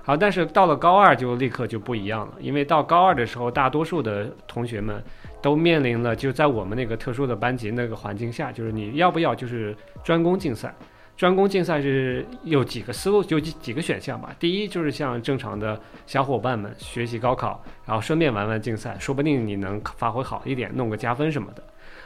[0.06, 5.02] 好，但是到了高二就立刻就不一样了，因为到高二的时候，大多数的同学们
[5.40, 9.74] 都面临了就在我们那个特殊的班级那个环境下，就是你要不要就是
[10.04, 10.74] 专攻竞赛。
[11.16, 14.34] 专攻竞赛是有几个思路，就几几个选项吧。
[14.38, 21.62] 第一就是像正常的小伙伴们学习高考，然后顺便玩玩竞赛，说不定你能发挥好一点，弄个加分什么的。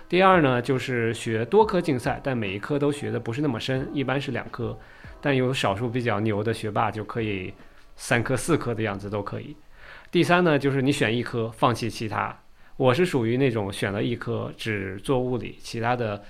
[0.09, 4.79] 第二呢，就是学多科竞赛，但每一科都学的不是那么深，一般是两科，
[5.23, 7.53] 但有少数比较牛的学霸就可以
[7.99, 9.55] 三科、四科的样子都可以。
[10.11, 12.35] 第三呢，就是你选一科，放弃其他。
[12.79, 16.25] 我是属于那种选了一科只做物理，其他的。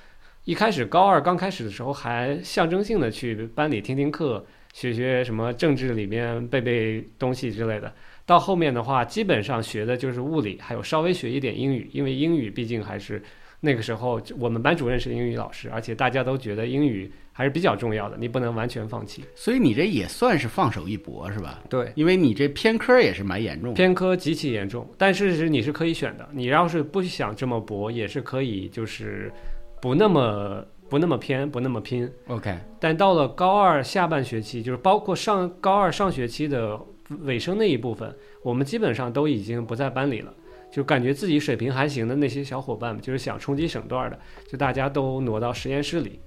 [0.45, 7.93] 一开始高二刚开始的时候，还象征性的去班里听听课，学学什么政治里面背背东西之类的。
[8.25, 13.23] 到后面的话，基本上学的就是物理，还有稍微学一点英语，因为英语毕竟还是
[13.61, 19.25] 那个时候我们班主任是英语老师，而且大家都觉得英语还是比较重要的，你不能完全放弃。
[19.37, 21.63] 所以你这也算是放手一搏是吧？
[21.71, 23.77] 对，因为你这偏科也是蛮严重的。
[23.77, 29.31] 偏科极其严重，但是是你是可以选的，你要是不想这么搏，也是可以，就是
[29.81, 32.11] 不那么不那么偏，不那么拼。
[32.27, 36.77] OK，但到了高二下半学期，就是包括上高二上学期的
[37.21, 38.13] 尾声那一部分，
[38.43, 40.35] 我们基本上都已经不在班里了。
[40.73, 44.19] 就感觉自己水平还行的那些小伙伴们，就是想冲击省段的，
[44.51, 46.19] 就大家都挪到实验室里，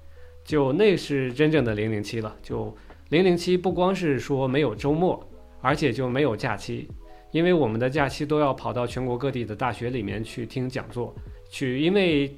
[0.44, 2.36] 就那是真正的零零七了。
[2.42, 2.76] 就
[3.10, 5.22] 零零七不光是说没有周末，
[5.62, 6.88] 而且就没有假期，
[7.32, 11.14] 因为我们的假期都要跑到全国各地的大学里面去听讲座，
[11.50, 12.34] 去因为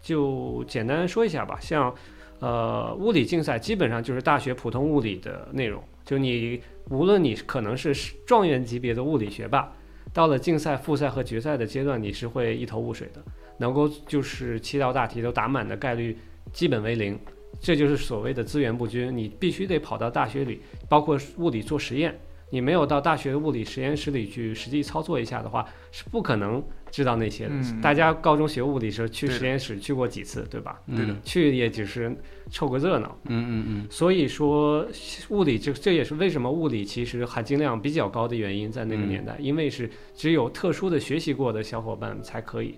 [0.00, 1.94] 就简单说一下吧，像
[2.40, 7.94] 呃物理竞赛基本上就是大学普通物理的内容，就你无论你可能是
[8.26, 9.72] 状元级别的物理学霸。
[10.14, 13.22] 到了竞赛、复赛和决赛的阶段，你是会一头雾水的，
[13.58, 16.16] 能够就是七道大题都打满的概率
[16.50, 17.16] 基本为零，
[17.60, 19.16] 这就是所谓的资源不均。
[19.16, 22.18] 你必须得跑到大学里，包括物理做实验，
[22.50, 27.54] 你没有到大学物理实验室里去实际操作一下的话，是不可能知道那些的。
[27.54, 30.80] 嗯大家高中学物理时候去实验室去过几次，对吧？
[30.86, 32.14] 对的嗯去也只是
[32.50, 33.18] 凑个热闹。
[33.24, 34.86] 嗯嗯嗯，所以说，
[35.28, 42.76] 物理这这也是为什么物理其实含金量比较高的原因，在那个年代，因为是只有特殊的学习过的小伙伴才可以，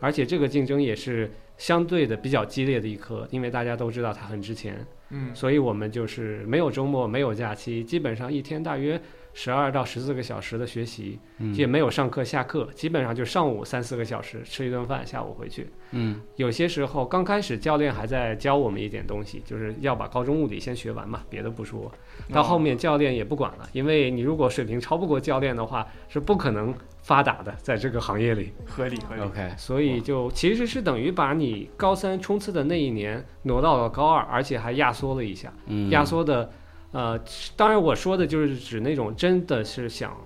[0.00, 9.00] 而且这个竞争也是相对的比较激烈的一科，因为大家都知道它很值钱，嗯，所以我们就是没有周末，没有假期，基本上一天大约
[9.34, 15.68] 十二到十四个小时的学习，嗯也没有上课下课，基本上就上午三四个小时吃一顿饭，下午回去。
[15.90, 21.92] 嗯有些时候刚开始教练还在教我们一点东西，就是要把高中物理先学完嘛，别的不说。
[22.32, 26.72] 到后面教练也不管了，因为你如果水平超不过教练的话，是不可能
[27.02, 28.52] 发达的，在这个行业里。
[28.64, 29.20] 合理合理。
[29.22, 35.52] ，OK，所以就其实是等于把你高三冲刺的那一年挪到了高二，而且还压缩了一下。
[35.66, 36.50] 嗯，压缩的，
[36.94, 37.20] 呃，
[37.56, 40.16] 当然我说的就是指那种真的是想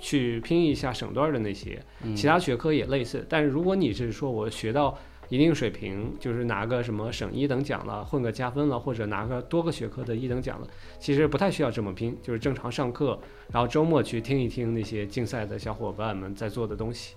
[0.00, 3.24] 去拼一下省段的那些，嗯其他学科也类似。
[3.28, 4.98] 但是如果你是说我学到
[5.28, 10.66] 一定水平，就是拿个什么省一等奖了，混个加分了，或者拿个多个学科的一等奖了，
[10.98, 13.18] 其实不太需要这么拼，就是正常上课，
[13.52, 17.14] 然后周末去听一听那些竞赛的小伙伴们在做的东西。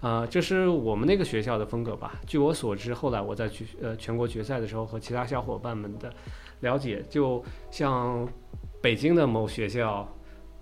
[0.00, 2.20] 啊、这是我们那个学校的风格吧。
[2.26, 6.12] 据我所知，后来我在去呃全国决赛的时候和其他小伙伴们的
[6.60, 8.28] 了解，就像
[8.80, 10.08] 北京的某学校，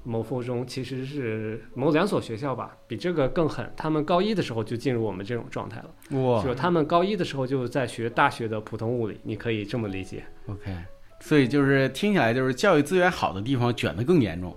[0.05, 3.71] 某附中，其实是某两所学校吧，比这个更狠。
[3.77, 10.25] 他们高一的时候就进入我们这种状态了，哇就他们高一的时候就在学大学的普通物理，你可以这么理解。
[10.47, 10.75] OK，
[11.21, 14.57] 所以就是听起来就是教育资源好的地方卷得更严重，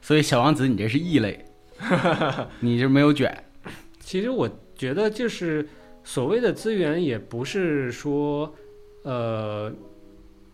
[0.00, 1.44] 所以小王子你这是异类，
[2.60, 3.44] 你这没有卷。
[4.12, 5.66] 其实我觉得就是
[6.04, 8.54] 所谓的资源，也不是说，
[9.04, 9.72] 呃，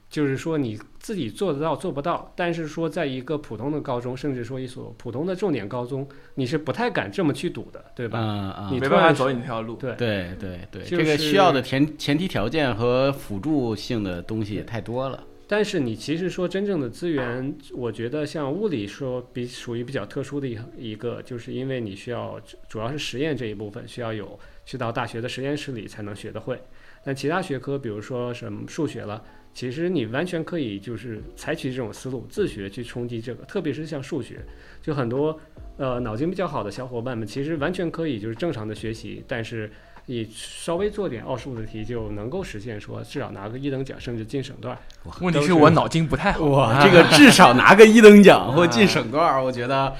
[0.08, 8.20] 就是说你自己做得到做不到，但是说在一个普通的高中，甚至说一所普通的重点高中，你是不太敢这么去赌的，对吧？
[8.20, 9.74] 嗯嗯，你没办法走你那条路。
[9.74, 15.24] 对对对对，这个需要的前前提条件和辅助性的东西也太多了。
[15.50, 26.60] 但是你其实说真正的资源，我觉得像物理说比属于比较特殊的一一个，就是因为你需要主主要是实验这一部分需要有去到大学的实验室里才能学得会。
[27.02, 29.24] 但其他学科，比如说什么数学了，
[29.54, 33.42] 其实你完全可以就是采取这种思路，自学去冲击这个。
[33.44, 34.44] 特别是像数学，
[34.82, 35.40] 就很多
[35.78, 39.70] 呃脑筋比较好的小伙伴们，其实完全可以就是正常的学习，但是
[40.10, 44.76] 你稍微做点奥数的题，就能够实现说至少拿个一等奖，甚至进省段。
[45.20, 46.46] 问题是是我脑筋不太好。
[46.46, 49.94] 哇，这个至少拿个一等奖或进省段儿，我觉得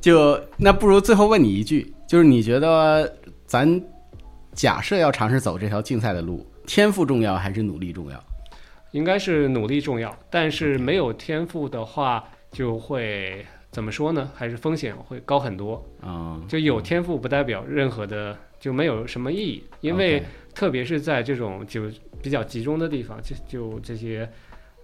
[0.00, 3.82] 就那不如最后问你一句，就是你觉得咱
[4.54, 8.24] 假设要尝试走这条竞赛的路，天赋重要还是努力重要？
[8.92, 14.30] 应该是努力重要，但是没有天赋的话，就会怎么说呢？
[14.34, 15.84] 还是风险会高很多。
[16.00, 18.34] 啊，就有天赋不代表任何的
[18.64, 20.22] 就没有什么意义，因为
[20.54, 21.82] 特别是在这种就
[22.22, 24.26] 比较集中的地方，就就这些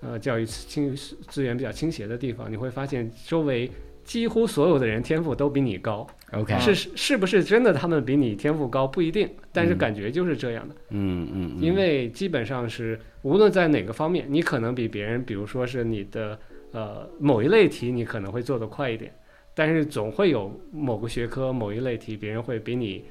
[0.02, 3.70] 呃教育倾资源比较倾斜的地方，你会发现周围
[4.04, 6.06] 几乎所有的人天赋都比你高。
[6.32, 10.74] OK，是是不是真的他们比你天赋高不一定，但是嗯感觉就是这样的。
[10.90, 16.38] 嗯嗯，嗯因为基本上是无论在哪个方面，你可能比别人，比如说是你的
[16.72, 19.10] 呃某一类题，你可能会做得快一点，
[19.54, 23.06] 但是总会有某个学科某一类题，别人会比你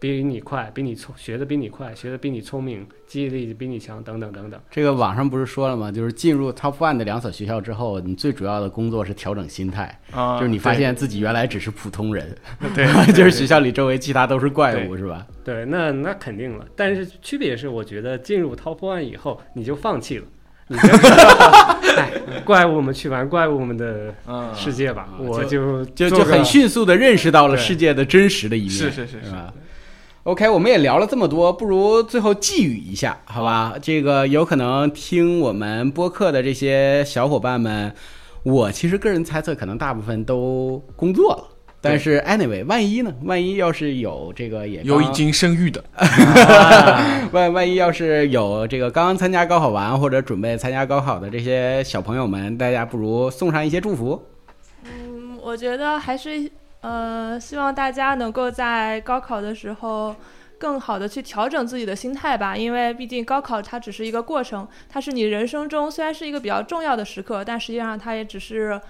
[0.00, 4.58] 比你快，比你聪学的比你快，学的比你聪明，记忆力比你强，等等等等。
[4.70, 5.92] 这个网上不是说了吗？
[5.92, 12.34] 就是进入 Top One 的两所学校之后，你最主要的工作是调整心态，啊，就是你发现自己原来只是普通人，
[12.74, 15.26] 对， 就是学校里周围其他都是怪物，是吧？
[15.44, 16.64] 对，那那肯定了。
[16.74, 20.24] 但是区别是，我觉得进入 Top One 以后，你就放弃了。
[20.66, 20.88] 你就
[21.98, 22.12] 哎，
[22.44, 29.52] 怪物们去玩怪物们的嗯，世界吧，啊我就就就很迅速的认识到了世界的真实的一面，是是是是是吧
[30.24, 33.74] ？OK，我们也聊了这么多，不如最后寄语一下，好吧？
[33.80, 37.94] 这个有可能听我们播客的这些小伙伴们，
[38.42, 41.44] 我其实个人猜测，可能大部分都工作了。
[41.82, 43.10] 但是 anyway，万一呢？
[43.22, 45.82] 万一要是有这个也有已经生育的，
[47.32, 54.22] 万万一要是有这个刚刚参加高考完或者准备参加高考的这些小朋友们，大家不如送上一些祝福。
[54.84, 56.50] 嗯，我觉得还是
[56.80, 60.14] 呃，希望大家能够在高考的时候
[60.58, 68.80] 更好的去调整自己的心态吧，因为毕竟高考它只是一个过程，它是你人生中虽然是一个比较重要的时刻，但实际上它也只是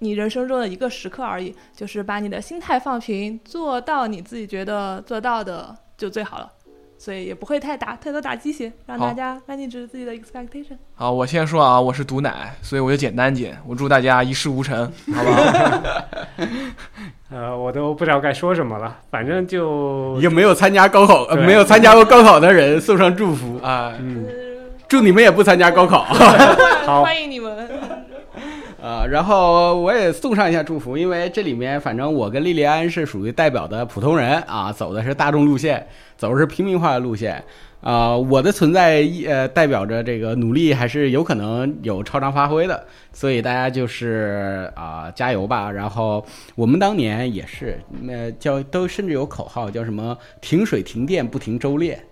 [0.00, 1.54] 你人生中的一个时刻而已。
[1.74, 6.52] 就是把你的心态放平，做到你自己觉得做到的就最好了。
[6.98, 10.78] 所以也不会太打太多打鸡血，让大家 manage 自己的 expectation。
[10.94, 15.92] 好，我先说啊，我是毒奶，所以我就简单点，我祝大家一事无成，好不好？
[17.28, 24.24] 呃，我都不知道该说什么了，反正就一个没有参加高考、呃、没有参加过高考的人送上祝福，啊，嗯，
[24.86, 26.04] 祝你们也不参加高考。
[26.86, 27.68] 好欢迎你们。
[28.80, 35.84] 呃，然后我也送上一下祝福，因为这里面反正我跟莉莉安是属于代表的普通人啊，走的是大众路线，
[36.16, 37.42] 走的是平民化的路线。
[37.86, 45.70] 啊、我的存在呃代表着这个努力还是有可能有超常发挥的，所以大家就是啊、加油吧。
[45.70, 46.26] 然后
[46.56, 52.02] 我们当年也是，呃叫都甚至有口号叫什么停水停电不停周练。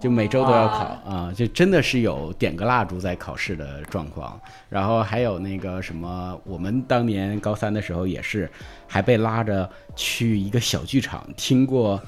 [0.00, 4.36] 就每周都要考啊，就真的是有点个蜡烛在考试的状况。
[4.68, 8.50] 然后还有那个什么，我们当年高三的时候也是，
[8.88, 12.02] 还被拉着去一个小剧场听过，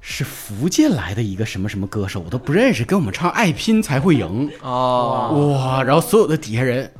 [0.00, 5.82] 是福建来的一个什么什么歌手，我都不认识，跟我们唱《爱拼才会赢哦，》哇！
[5.82, 6.90] 然后所有的底下人，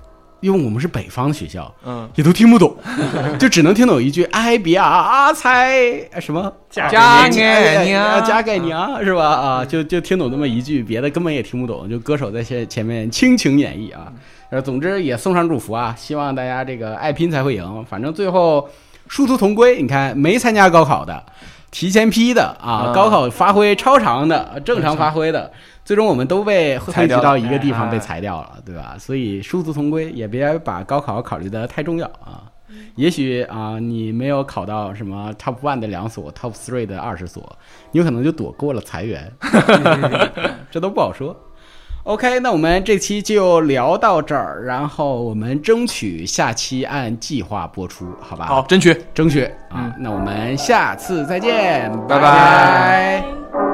[0.40, 2.76] 因为我们是北方的学校，嗯，也都听不懂，
[3.40, 9.24] 就只能听懂一句“哎别啊才什么嫁嫁给给娘啊嫁给娘是吧？
[9.26, 14.12] 啊，就就听懂那么一句，别的根本也听不懂，就歌手在前前面倾情演绎啊。
[14.50, 18.68] 呃，总之也送上祝福啊，希望大家这个爱拼才会赢，反正最后
[19.08, 19.80] 殊途同归。
[19.80, 21.24] 你看，没参加高考的，
[21.70, 25.50] 提前批的啊，嗯高考发挥超常的，正常发挥的。
[25.84, 28.96] 最终我们都被汇裁掉到一个地方哎被裁掉了，对吧？
[28.98, 32.44] 所以殊途同归，也别把高考考虑的太重要啊。
[32.94, 37.42] 也许啊、你没有考到什么 top one 的两所，top three 的二十所，
[37.90, 39.32] 你有可能就躲过了裁员，
[40.70, 41.34] 这都不好说。
[42.04, 48.46] OK，那我们这期就聊到这儿，然后我们争取下期按计划播出，好吧？
[48.46, 48.96] 好，，争取。
[49.14, 49.94] 争取啊！
[49.98, 53.22] 那我们下次再见，拜拜拜
[53.52, 53.69] 拜